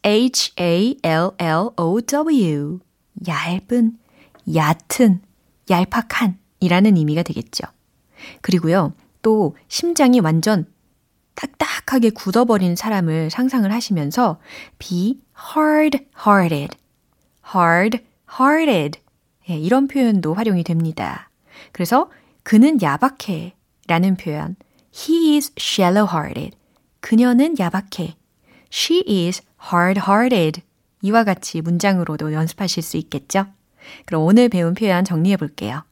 얇은, 3.27 3.97
얕은, 4.55 5.21
얄팍한 5.69 6.37
이라는 6.63 6.97
의미가 6.97 7.23
되겠죠. 7.23 7.65
그리고요, 8.41 8.93
또 9.21 9.55
심장이 9.67 10.19
완전 10.19 10.65
딱딱하게 11.35 12.11
굳어버린 12.11 12.75
사람을 12.75 13.29
상상을 13.29 13.71
하시면서 13.71 14.39
be 14.79 15.19
hard-hearted, 15.55 16.77
hard-hearted 17.53 18.99
예, 19.49 19.57
이런 19.57 19.87
표현도 19.87 20.33
활용이 20.33 20.63
됩니다. 20.63 21.29
그래서 21.71 22.09
그는 22.43 22.81
야박해 22.81 23.55
라는 23.87 24.15
표현 24.15 24.55
he 24.95 25.35
is 25.35 25.51
shallow-hearted 25.57 26.55
그녀는 27.01 27.57
야박해 27.59 28.15
she 28.71 29.03
is 29.07 29.41
hard-hearted 29.71 30.61
이와 31.01 31.25
같이 31.25 31.61
문장으로도 31.61 32.31
연습하실 32.31 32.81
수 32.81 32.95
있겠죠? 32.97 33.45
그럼 34.05 34.23
오늘 34.23 34.47
배운 34.47 34.73
표현 34.73 35.03
정리해 35.03 35.35
볼게요. 35.35 35.83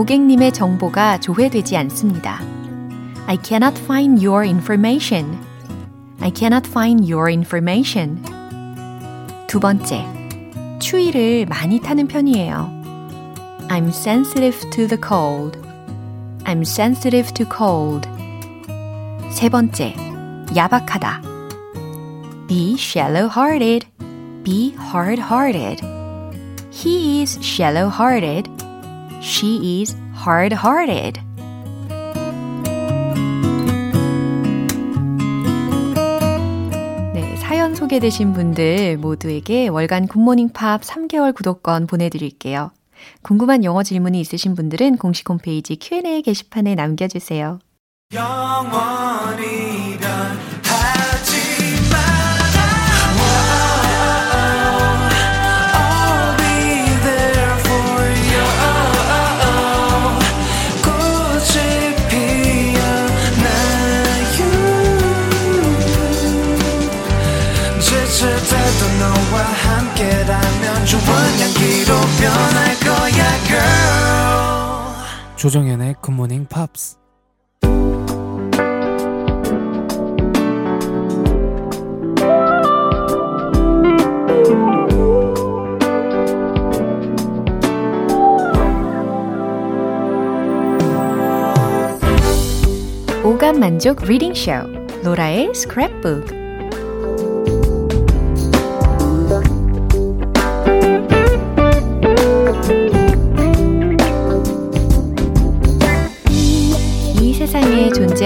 고객님의 0.00 0.52
정보가 0.52 1.20
조회되지 1.20 1.76
않습니다. 1.76 2.40
I 3.26 3.36
cannot 3.42 3.78
find 3.82 4.26
your 4.26 4.46
information. 4.46 5.38
I 6.20 6.32
cannot 6.34 6.66
find 6.66 7.04
your 7.12 7.30
information. 7.30 8.24
두 9.46 9.60
번째, 9.60 10.06
추위를 10.78 11.44
많이 11.50 11.80
타는 11.80 12.08
편이에요. 12.08 12.70
I'm 13.68 13.88
sensitive 13.88 14.58
to 14.70 14.88
the 14.88 14.98
cold. 15.06 15.58
I'm 16.44 16.62
sensitive 16.62 17.34
to 17.34 17.46
cold. 17.54 18.08
세 19.30 19.50
번째, 19.50 19.94
야박하다. 20.56 21.29
Be 22.50 22.74
shallow-hearted. 22.76 23.86
Be 24.42 24.74
hard-hearted. 24.74 25.86
He 26.72 27.22
is 27.22 27.38
shallow-hearted. 27.40 28.50
She 29.22 29.80
is 29.80 29.96
hard-hearted. 30.16 31.20
네, 37.14 37.36
사연 37.36 37.76
소개되신 37.76 38.32
분들 38.32 38.96
모두에게 38.96 39.68
월간 39.68 40.08
굿모닝 40.08 40.48
팝 40.48 40.80
3개월 40.80 41.32
구독권 41.32 41.86
보내드릴게요. 41.86 42.72
궁금한 43.22 43.62
영어 43.62 43.84
질문이 43.84 44.20
있으신 44.20 44.56
분들은 44.56 44.96
공식 44.96 45.30
홈페이지 45.30 45.76
Q&A 45.76 46.22
게시판에 46.22 46.74
남겨주세요. 46.74 47.60
영원히 48.12 49.69
조정연의 75.40 75.94
굿모닝 76.02 76.44
팝스 76.50 76.98
오감 93.24 93.60
만족 93.60 94.02
리딩 94.04 94.34
쇼 94.34 94.50
로라의 95.02 95.52
스크랩북 95.52 96.39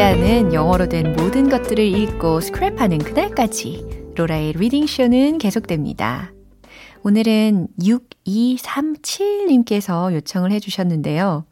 존재하는 0.04 0.52
영어로 0.52 0.90
된 0.90 1.16
모든 1.16 1.48
것들을 1.48 1.82
읽고 1.82 2.40
스크랩하는 2.40 3.02
그날까지 3.02 4.12
로라의 4.16 4.52
reading 4.52 4.86
쇼는 4.86 5.38
계속됩니다. 5.38 6.30
오늘은 7.04 7.68
6237님께서 7.80 10.12
요청을 10.12 10.52
해주셨는데요. 10.52 11.46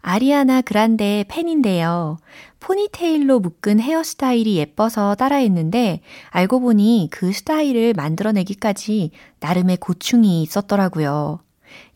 아리아나 0.00 0.62
그란데 0.62 1.26
팬인데요. 1.28 2.16
포니테일로 2.60 3.40
묶은 3.40 3.80
헤어스타일이 3.80 4.56
예뻐서 4.56 5.14
따라했는데 5.14 6.00
알고 6.30 6.60
보니 6.60 7.08
그 7.10 7.30
스타일을 7.30 7.92
만들어내기까지 7.92 9.10
나름의 9.40 9.76
고충이 9.76 10.42
있었더라고요. 10.42 11.40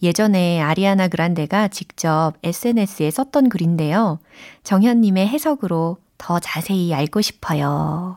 예전에 0.03 0.61
아리아나 0.61 1.09
그란데가 1.09 1.69
직접 1.69 2.35
SNS에 2.43 3.11
썼던 3.11 3.49
글인데요. 3.49 4.19
정현님의 4.65 5.29
해석으로 5.29 5.99
더 6.19 6.39
자세히 6.39 6.95
알고 6.95 7.21
싶어요. 7.21 8.17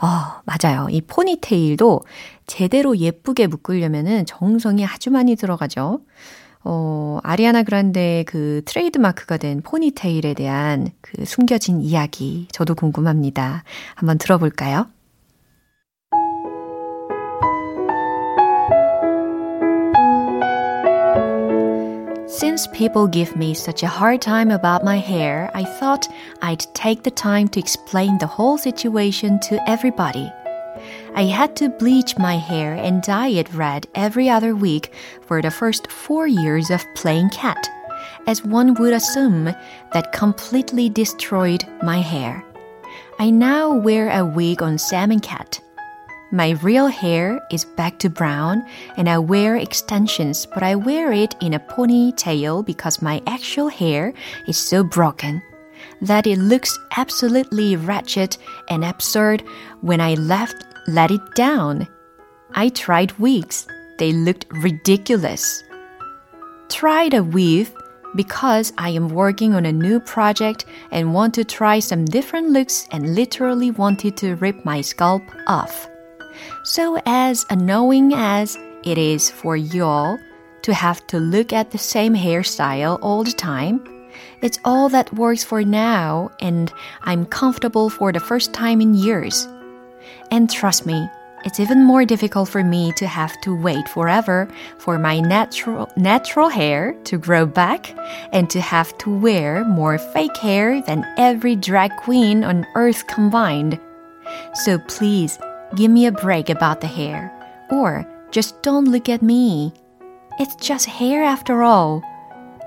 어, 0.00 0.06
맞아요. 0.44 0.88
이 0.90 1.00
포니테일도 1.00 2.02
제대로 2.46 2.96
예쁘게 2.96 3.46
묶으려면은 3.46 4.26
정성이 4.26 4.86
아주 4.86 5.10
많이 5.10 5.34
들어가죠. 5.36 6.00
어, 6.68 7.18
아리아나 7.22 7.62
그란데의 7.62 8.24
그 8.24 8.62
트레이드 8.64 8.98
마크가 8.98 9.36
된 9.36 9.62
포니테일에 9.62 10.34
대한 10.34 10.90
그 11.00 11.24
숨겨진 11.24 11.80
이야기 11.80 12.48
저도 12.50 12.74
궁금합니다. 12.74 13.62
한번 13.94 14.18
들어볼까요? 14.18 14.88
Since 22.36 22.66
people 22.66 23.06
give 23.06 23.34
me 23.34 23.54
such 23.54 23.82
a 23.82 23.88
hard 23.88 24.20
time 24.20 24.50
about 24.50 24.84
my 24.84 24.98
hair, 24.98 25.50
I 25.54 25.64
thought 25.64 26.06
I'd 26.42 26.66
take 26.74 27.02
the 27.02 27.10
time 27.10 27.48
to 27.48 27.58
explain 27.58 28.18
the 28.18 28.26
whole 28.26 28.58
situation 28.58 29.40
to 29.48 29.58
everybody. 29.66 30.30
I 31.14 31.22
had 31.22 31.56
to 31.56 31.70
bleach 31.70 32.18
my 32.18 32.36
hair 32.36 32.74
and 32.74 33.00
dye 33.00 33.28
it 33.28 33.54
red 33.54 33.86
every 33.94 34.28
other 34.28 34.54
week 34.54 34.92
for 35.22 35.40
the 35.40 35.50
first 35.50 35.90
four 35.90 36.26
years 36.26 36.68
of 36.68 36.84
playing 36.94 37.30
cat, 37.30 37.70
as 38.26 38.44
one 38.44 38.74
would 38.74 38.92
assume 38.92 39.44
that 39.94 40.12
completely 40.12 40.90
destroyed 40.90 41.64
my 41.82 42.02
hair. 42.02 42.44
I 43.18 43.30
now 43.30 43.72
wear 43.72 44.10
a 44.10 44.26
wig 44.26 44.62
on 44.62 44.76
Salmon 44.76 45.20
Cat. 45.20 45.62
My 46.32 46.50
real 46.62 46.88
hair 46.88 47.40
is 47.52 47.64
back 47.64 47.98
to 48.00 48.10
brown 48.10 48.66
and 48.96 49.08
I 49.08 49.18
wear 49.18 49.56
extensions, 49.56 50.44
but 50.44 50.62
I 50.62 50.74
wear 50.74 51.12
it 51.12 51.36
in 51.40 51.54
a 51.54 51.60
ponytail 51.60 52.66
because 52.66 53.00
my 53.00 53.22
actual 53.28 53.68
hair 53.68 54.12
is 54.48 54.56
so 54.56 54.82
broken 54.82 55.40
that 56.02 56.26
it 56.26 56.38
looks 56.38 56.76
absolutely 56.96 57.76
wretched 57.76 58.36
and 58.68 58.84
absurd 58.84 59.44
when 59.82 60.00
I 60.00 60.14
left 60.14 60.56
let 60.88 61.12
it 61.12 61.34
down. 61.34 61.86
I 62.54 62.70
tried 62.70 63.12
wigs. 63.18 63.66
They 63.98 64.12
looked 64.12 64.46
ridiculous. 64.50 65.62
Tried 66.68 67.14
a 67.14 67.22
weave 67.22 67.72
because 68.16 68.72
I 68.78 68.90
am 68.90 69.08
working 69.08 69.54
on 69.54 69.66
a 69.66 69.72
new 69.72 70.00
project 70.00 70.64
and 70.90 71.14
want 71.14 71.34
to 71.34 71.44
try 71.44 71.78
some 71.78 72.04
different 72.04 72.50
looks 72.50 72.88
and 72.90 73.14
literally 73.14 73.70
wanted 73.70 74.16
to 74.18 74.36
rip 74.36 74.64
my 74.64 74.80
scalp 74.80 75.22
off. 75.46 75.88
So 76.64 77.00
as 77.06 77.46
annoying 77.50 78.12
as 78.14 78.58
it 78.84 78.98
is 78.98 79.30
for 79.30 79.56
y'all 79.56 80.18
to 80.62 80.74
have 80.74 81.06
to 81.08 81.18
look 81.18 81.52
at 81.52 81.70
the 81.70 81.78
same 81.78 82.14
hairstyle 82.14 82.98
all 83.02 83.24
the 83.24 83.32
time, 83.32 83.82
it's 84.42 84.58
all 84.64 84.88
that 84.90 85.12
works 85.14 85.44
for 85.44 85.62
now 85.62 86.30
and 86.40 86.72
I'm 87.02 87.26
comfortable 87.26 87.90
for 87.90 88.12
the 88.12 88.20
first 88.20 88.52
time 88.52 88.80
in 88.80 88.94
years. 88.94 89.48
And 90.30 90.50
trust 90.50 90.86
me, 90.86 91.08
it's 91.44 91.60
even 91.60 91.84
more 91.84 92.04
difficult 92.04 92.48
for 92.48 92.64
me 92.64 92.92
to 92.96 93.06
have 93.06 93.40
to 93.42 93.54
wait 93.54 93.88
forever 93.88 94.48
for 94.78 94.98
my 94.98 95.20
natural 95.20 95.88
natural 95.96 96.48
hair 96.48 96.92
to 97.04 97.18
grow 97.18 97.46
back 97.46 97.94
and 98.32 98.50
to 98.50 98.60
have 98.60 98.96
to 98.98 99.16
wear 99.16 99.64
more 99.64 99.96
fake 99.96 100.36
hair 100.38 100.82
than 100.82 101.06
every 101.16 101.54
drag 101.54 101.94
queen 101.98 102.42
on 102.42 102.66
earth 102.74 103.06
combined. 103.06 103.78
So 104.64 104.80
please 104.88 105.38
give 105.74 105.90
me 105.90 106.06
a 106.06 106.12
break 106.12 106.48
about 106.48 106.80
the 106.80 106.86
hair 106.86 107.32
or 107.70 108.06
just 108.30 108.62
don't 108.62 108.90
look 108.90 109.08
at 109.08 109.22
me. 109.22 109.72
It's 110.38 110.54
just 110.56 110.86
hair 110.86 111.24
after 111.24 111.62
all. 111.62 112.02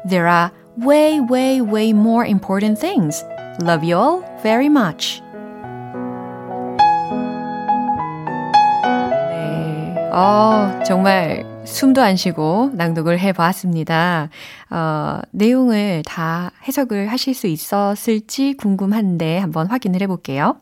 There 0.05 0.27
are 0.27 0.51
way 0.77 1.19
way 1.19 1.61
way 1.61 1.93
more 1.93 2.25
important 2.25 2.79
things. 2.79 3.23
Love 3.61 3.83
you 3.83 3.97
all 3.97 4.23
very 4.41 4.67
much. 4.67 5.21
네. 9.29 10.09
어, 10.11 10.83
정말 10.85 11.45
숨도 11.65 12.01
안 12.01 12.15
쉬고 12.15 12.71
낭독을 12.73 13.19
해보았습니다. 13.19 14.29
어, 14.71 15.21
내용을 15.31 16.03
다 16.05 16.51
해석을 16.67 17.07
하실 17.11 17.33
수 17.33 17.47
있었을지 17.47 18.55
궁금한데 18.57 19.37
한번 19.37 19.67
확인을 19.67 20.01
해볼게요. 20.01 20.55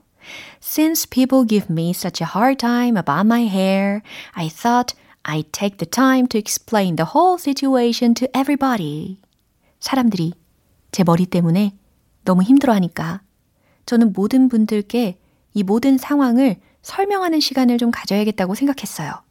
Since 0.60 1.06
people 1.06 1.44
give 1.44 1.68
me 1.68 1.92
such 1.92 2.20
a 2.20 2.26
hard 2.26 2.58
time 2.58 2.96
about 2.96 3.26
my 3.26 3.46
hair, 3.46 4.02
I 4.34 4.48
thought 4.48 4.94
I'd 5.24 5.52
take 5.52 5.78
the 5.78 5.86
time 5.86 6.26
to 6.28 6.38
explain 6.38 6.96
the 6.96 7.10
whole 7.14 7.38
situation 7.38 8.14
to 8.14 8.28
everybody. 8.36 9.18
사람들이 9.80 10.32
제 10.92 11.04
머리 11.04 11.26
때문에 11.26 11.72
너무 12.24 12.42
힘들어하니까 12.42 13.22
저는 13.86 14.12
모든 14.12 14.48
분들께 14.48 15.18
이 15.54 15.62
모든 15.62 15.98
상황을 15.98 16.60
설명하는 16.82 17.40
시간을 17.40 17.78
좀 17.78 17.90
가져야겠다고 17.90 18.54
생각했어요. 18.54 19.22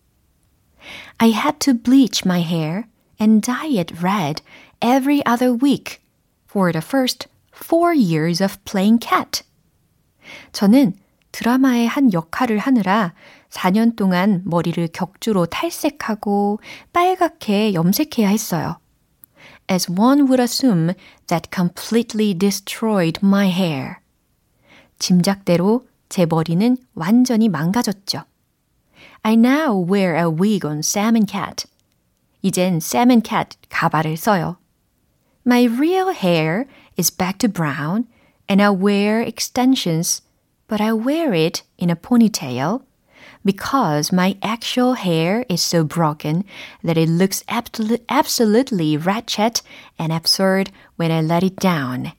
I 1.18 1.32
had 1.32 1.59
to 1.59 1.74
bleach 1.74 2.24
my 2.26 2.41
hair 2.41 2.86
and 3.20 3.41
dye 3.41 3.78
it 3.78 3.93
red 4.01 4.41
every 4.82 5.22
other 5.26 5.53
week 5.53 6.01
for 6.49 6.72
the 6.72 6.82
first 6.82 7.28
four 7.53 7.93
years 7.93 8.41
of 8.41 8.57
playing 8.66 8.99
cat. 8.99 9.43
저는 10.53 10.95
드라마의 11.33 11.87
한 11.87 12.12
역할을 12.12 12.59
하느라 12.59 13.12
4년 13.51 13.97
동안 13.97 14.43
머리를 14.45 14.89
격주로 14.93 15.47
탈색하고 15.47 16.61
빨갛게 16.93 17.74
염색해야 17.74 18.29
했어요. 18.29 18.79
As 19.70 19.91
one 19.91 20.22
would 20.22 20.41
assume 20.41 20.95
that 21.27 21.51
completely 21.55 22.33
destroyed 22.33 23.20
my 23.22 23.51
hair. 23.51 23.97
짐작대로 24.99 25.87
제 26.09 26.24
머리는 26.24 26.77
완전히 26.95 27.49
망가졌죠. 27.49 28.24
I 29.22 29.35
now 29.35 29.77
wear 29.77 30.16
a 30.16 30.27
wig 30.27 30.66
on 30.66 30.79
Sam 30.79 31.16
and 31.16 31.31
Cat. 31.31 31.66
이젠 32.43 32.77
Sam 32.77 33.11
and 33.11 33.29
Cat 33.29 33.59
가발을 33.68 34.16
써요. 34.16 34.57
My 35.47 35.66
real 35.66 36.14
hair 36.14 36.66
is 36.99 37.14
back 37.14 37.39
to 37.39 37.49
brown 37.49 38.07
and 38.49 38.62
I 38.62 38.70
wear 38.70 39.20
extensions, 39.20 40.22
but 40.68 40.80
I 40.80 40.92
wear 40.92 41.34
it 41.34 41.62
in 41.78 41.90
a 41.90 41.97
ponytail 41.97 42.82
because 43.44 44.12
my 44.12 44.36
actual 44.42 44.94
hair 44.94 45.44
is 45.49 45.62
so 45.62 45.84
broken 45.84 46.44
that 46.82 46.97
it 46.99 47.09
looks 47.09 47.44
absol- 47.49 48.01
absolutely 48.09 48.97
ratchet 48.97 49.62
and 49.99 50.12
absurd 50.12 50.70
when 50.97 51.11
I 51.11 51.22
let 51.22 51.44
it 51.44 51.57
down. 51.57 52.12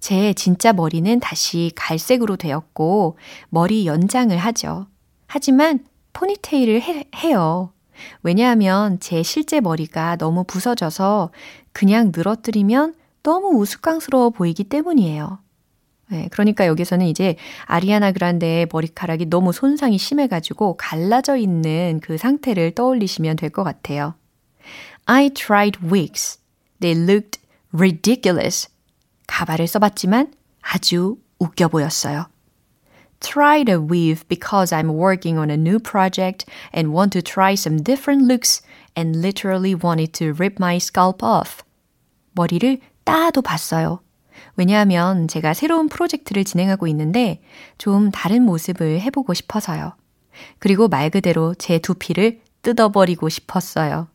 제 0.00 0.32
진짜 0.32 0.72
머리는 0.72 1.20
다시 1.20 1.70
갈색으로 1.76 2.36
되었고 2.36 3.18
머리 3.50 3.86
연장을 3.86 4.36
하죠. 4.36 4.86
하지만 5.26 5.84
포니테일을 6.12 6.80
해, 6.80 7.04
해요. 7.16 7.72
왜냐하면 8.22 8.98
제 8.98 9.22
실제 9.22 9.60
머리가 9.60 10.16
너무 10.16 10.44
부서져서 10.44 11.30
그냥 11.72 12.12
늘어뜨리면 12.14 12.94
너무 13.22 13.58
우스꽝스러워 13.58 14.30
보이기 14.30 14.64
때문이에요. 14.64 15.38
네, 16.10 16.28
그러니까 16.32 16.66
여기서는 16.66 17.06
이제 17.06 17.36
아리아나 17.66 18.10
그란데의 18.12 18.68
머리카락이 18.72 19.26
너무 19.26 19.52
손상이 19.52 19.96
심해가지고 19.96 20.76
갈라져 20.76 21.36
있는 21.36 22.00
그 22.02 22.18
상태를 22.18 22.74
떠올리시면 22.74 23.36
될 23.36 23.50
것 23.50 23.62
같아요. 23.62 24.14
I 25.06 25.30
tried 25.30 25.78
wigs. 25.84 26.38
They 26.80 27.00
looked 27.00 27.40
ridiculous. 27.72 28.68
가발을 29.28 29.66
써봤지만 29.68 30.32
아주 30.62 31.16
웃겨 31.38 31.68
보였어요. 31.68 32.26
Tried 33.20 33.70
a 33.70 33.78
weave 33.78 34.26
because 34.28 34.74
I'm 34.74 34.90
working 34.90 35.38
on 35.38 35.50
a 35.50 35.56
new 35.56 35.78
project 35.78 36.46
and 36.74 36.92
want 36.92 37.12
to 37.12 37.22
try 37.22 37.52
some 37.52 37.82
different 37.82 38.26
looks 38.26 38.62
and 38.96 39.20
literally 39.20 39.74
wanted 39.74 40.12
to 40.14 40.32
rip 40.32 40.56
my 40.58 40.78
scalp 40.78 41.22
off. 41.22 41.62
머리를 42.32 42.80
따도 43.04 43.42
봤어요. 43.42 44.00
왜냐하면 44.56 45.28
제가 45.28 45.54
새로운 45.54 45.88
프로젝트를 45.88 46.44
진행하고 46.44 46.86
있는데 46.88 47.42
좀 47.78 48.10
다른 48.10 48.42
모습을 48.42 49.00
해보고 49.00 49.34
싶어서요. 49.34 49.94
그리고 50.58 50.88
말 50.88 51.10
그대로 51.10 51.54
제 51.54 51.78
두피를 51.78 52.40
뜯어버리고 52.62 53.28
싶었어요. 53.28 54.08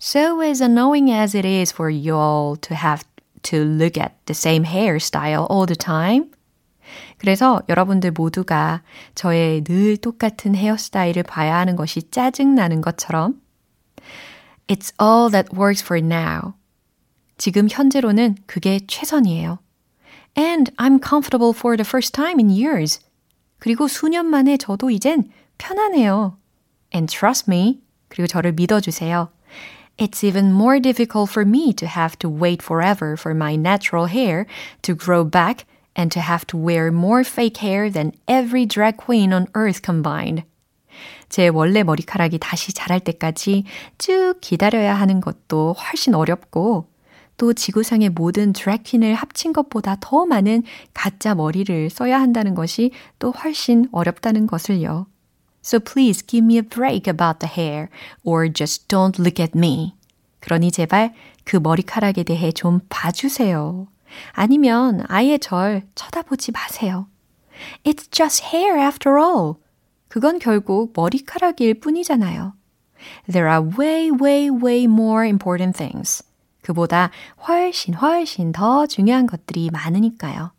So 0.00 0.42
as 0.42 0.62
annoying 0.62 1.10
as 1.10 1.36
it 1.36 1.46
is 1.46 1.72
for 1.72 1.92
you 1.92 2.16
all 2.16 2.56
to 2.60 2.76
have 2.76 3.04
to 3.42 3.58
look 3.58 4.00
at 4.00 4.14
the 4.26 4.34
same 4.34 4.64
hairstyle 4.66 5.46
all 5.50 5.66
the 5.66 5.76
time, 5.76 6.30
그래서 7.18 7.62
여러분들 7.68 8.12
모두가 8.12 8.82
저의 9.14 9.62
늘 9.62 9.96
똑같은 9.96 10.54
헤어스타일을 10.54 11.22
봐야 11.22 11.56
하는 11.56 11.76
것이 11.76 12.10
짜증나는 12.10 12.80
것처럼 12.80 13.40
It's 14.66 14.92
all 15.00 15.30
that 15.30 15.50
works 15.52 15.82
for 15.82 15.98
now. 15.98 16.54
지금 17.40 17.68
현재로는 17.70 18.36
그게 18.44 18.80
최선이에요. 18.86 19.60
And 20.36 20.70
I'm 20.76 21.00
comfortable 21.02 21.54
for 21.56 21.74
the 21.74 21.88
first 21.88 22.12
time 22.12 22.38
in 22.38 22.50
years. 22.50 23.00
그리고 23.58 23.88
수년 23.88 24.26
만에 24.26 24.58
저도 24.58 24.90
이젠 24.90 25.30
편하네요. 25.56 26.36
And 26.94 27.10
trust 27.10 27.50
me. 27.50 27.80
그리고 28.08 28.26
저를 28.26 28.52
믿어주세요. 28.52 29.30
It's 29.96 30.22
even 30.22 30.52
more 30.52 30.78
difficult 30.78 31.30
for 31.30 31.48
me 31.48 31.72
to 31.72 31.88
have 31.88 32.18
to 32.18 32.28
wait 32.28 32.62
forever 32.62 33.16
for 33.18 33.34
my 33.34 33.56
natural 33.56 34.06
hair 34.06 34.44
to 34.82 34.94
grow 34.94 35.24
back 35.24 35.64
and 35.96 36.12
to 36.12 36.20
have 36.20 36.44
to 36.48 36.58
wear 36.58 36.88
more 36.88 37.24
fake 37.24 37.64
hair 37.64 37.90
than 37.90 38.12
every 38.28 38.66
drag 38.66 38.98
queen 38.98 39.32
on 39.32 39.46
earth 39.56 39.80
combined. 39.82 40.44
제 41.30 41.48
원래 41.48 41.84
머리카락이 41.84 42.36
다시 42.38 42.74
자랄 42.74 43.00
때까지 43.00 43.64
쭉 43.96 44.34
기다려야 44.42 44.94
하는 44.94 45.22
것도 45.22 45.72
훨씬 45.72 46.14
어렵고 46.14 46.90
또 47.40 47.54
지구상의 47.54 48.10
모든 48.10 48.52
드래퀸을 48.52 49.14
합친 49.14 49.54
것보다 49.54 49.96
더 49.98 50.26
많은 50.26 50.62
가짜 50.92 51.34
머리를 51.34 51.88
써야 51.88 52.20
한다는 52.20 52.54
것이 52.54 52.90
또 53.18 53.30
훨씬 53.30 53.88
어렵다는 53.92 54.46
것을요. 54.46 55.06
So 55.64 55.80
please 55.80 56.22
give 56.26 56.44
me 56.44 56.56
a 56.56 56.62
break 56.62 57.10
about 57.10 57.38
the 57.38 57.50
hair 57.50 57.88
or 58.24 58.52
just 58.52 58.88
don't 58.88 59.18
look 59.18 59.42
at 59.42 59.56
me. 59.56 59.94
그러니 60.40 60.70
제발 60.70 61.14
그 61.44 61.56
머리카락에 61.56 62.24
대해 62.24 62.52
좀 62.52 62.80
봐주세요. 62.90 63.88
아니면 64.32 65.06
아예 65.08 65.38
절 65.38 65.84
쳐다보지 65.94 66.52
마세요. 66.52 67.06
It's 67.84 68.10
just 68.10 68.44
hair 68.54 68.78
after 68.78 69.18
all. 69.18 69.54
그건 70.08 70.40
결국 70.40 70.92
머리카락일 70.94 71.80
뿐이잖아요. 71.80 72.52
There 73.32 73.48
are 73.50 73.66
way, 73.66 74.10
way, 74.10 74.50
way 74.50 74.84
more 74.84 75.26
important 75.26 75.78
things. 75.78 76.22
그보다 76.62 77.10
훨씬 77.46 77.94
훨씬 77.94 78.52
더 78.52 78.86
중요한 78.86 79.26
것들이 79.26 79.70
많으니까요. 79.70 80.52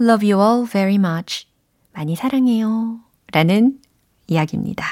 Love 0.00 0.32
you 0.32 0.44
all 0.44 0.68
very 0.68 0.94
much. 0.94 1.46
많이 1.92 2.16
사랑해요. 2.16 3.00
라는 3.32 3.78
이야기입니다. 4.26 4.84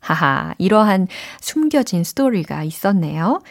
하하, 0.00 0.54
이러한 0.58 1.08
숨겨진 1.40 2.04
스토리가 2.04 2.64
있었네요. 2.64 3.42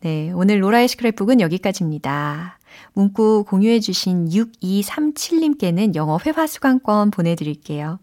네, 0.00 0.30
오늘 0.32 0.62
로라의 0.62 0.88
스크랩북은 0.88 1.40
여기까지입니다. 1.40 2.58
문구 2.92 3.44
공유해주신 3.48 4.28
6237님께는 4.28 5.94
영어 5.94 6.18
회화 6.24 6.46
수강권 6.46 7.10
보내드릴게요. 7.10 7.98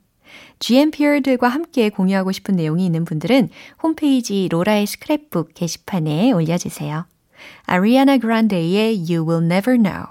GMPR들과 0.60 1.48
함께 1.48 1.90
공유하고 1.90 2.32
싶은 2.32 2.56
내용이 2.56 2.86
있는 2.86 3.06
분들은 3.06 3.50
홈페이지 3.82 4.48
로라의 4.50 4.86
스크랩북 4.86 5.54
게시판에 5.54 6.32
올려주세요. 6.32 7.06
아리아나 7.67 8.19
그란데의 8.19 9.05
You 9.09 9.25
Will 9.25 9.45
Never 9.45 9.77
Know. 9.77 10.07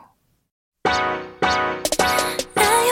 Now 2.55 2.87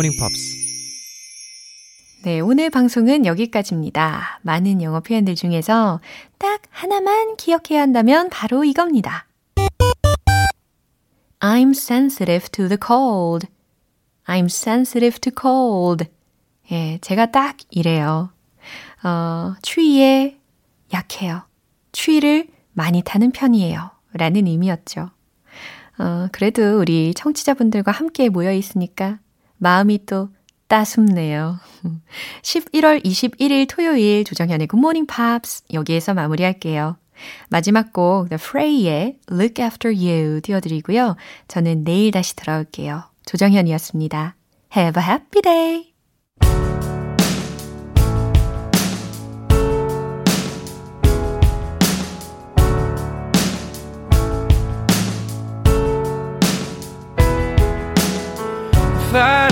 굿모닝 0.00 0.16
팝스 0.18 0.56
네, 2.22 2.40
오늘 2.40 2.70
방송은 2.70 3.26
여기까지입니다. 3.26 4.40
많은 4.42 4.80
영어 4.82 5.00
표현들 5.00 5.34
중에서 5.34 6.00
딱 6.38 6.62
하나만 6.70 7.36
기억해야 7.36 7.82
한다면 7.82 8.30
바로 8.30 8.64
이겁니다. 8.64 9.26
I'm 11.40 11.70
sensitive 11.70 12.48
to 12.50 12.68
the 12.68 12.78
cold. 12.84 13.46
I'm 14.26 14.46
sensitive 14.46 15.18
to 15.20 15.32
cold. 15.38 16.06
예, 16.72 16.98
제가 17.02 17.30
딱 17.30 17.56
이래요. 17.70 18.30
어, 19.02 19.54
추위에 19.62 20.38
약해요. 20.92 21.42
추위를 21.92 22.48
많이 22.72 23.02
타는 23.02 23.32
편이에요. 23.32 23.90
라는 24.14 24.46
의미였죠. 24.46 25.10
어, 25.98 26.28
그래도 26.32 26.78
우리 26.80 27.12
청취자분들과 27.14 27.92
함께 27.92 28.28
모여 28.28 28.52
있으니까 28.52 29.18
마음이 29.60 30.06
또 30.06 30.30
따숩네요. 30.68 31.58
11월 32.42 33.04
21일 33.04 33.66
토요일 33.68 34.24
조정현의 34.24 34.66
굿모닝 34.66 35.06
팝스 35.06 35.64
여기에서 35.72 36.14
마무리할게요. 36.14 36.96
마지막 37.50 37.92
곡 37.92 38.28
The 38.30 38.38
Fray의 38.40 39.18
Look 39.30 39.62
After 39.62 39.94
You 39.94 40.40
띄워드리고요. 40.40 41.16
저는 41.48 41.84
내일 41.84 42.10
다시 42.12 42.34
돌아올게요. 42.34 43.04
조정현이었습니다. 43.26 44.36
Have 44.76 45.02
a 45.02 45.08
happy 45.08 45.42
day! 45.42 45.90
If 59.10 59.16
I 59.16 59.49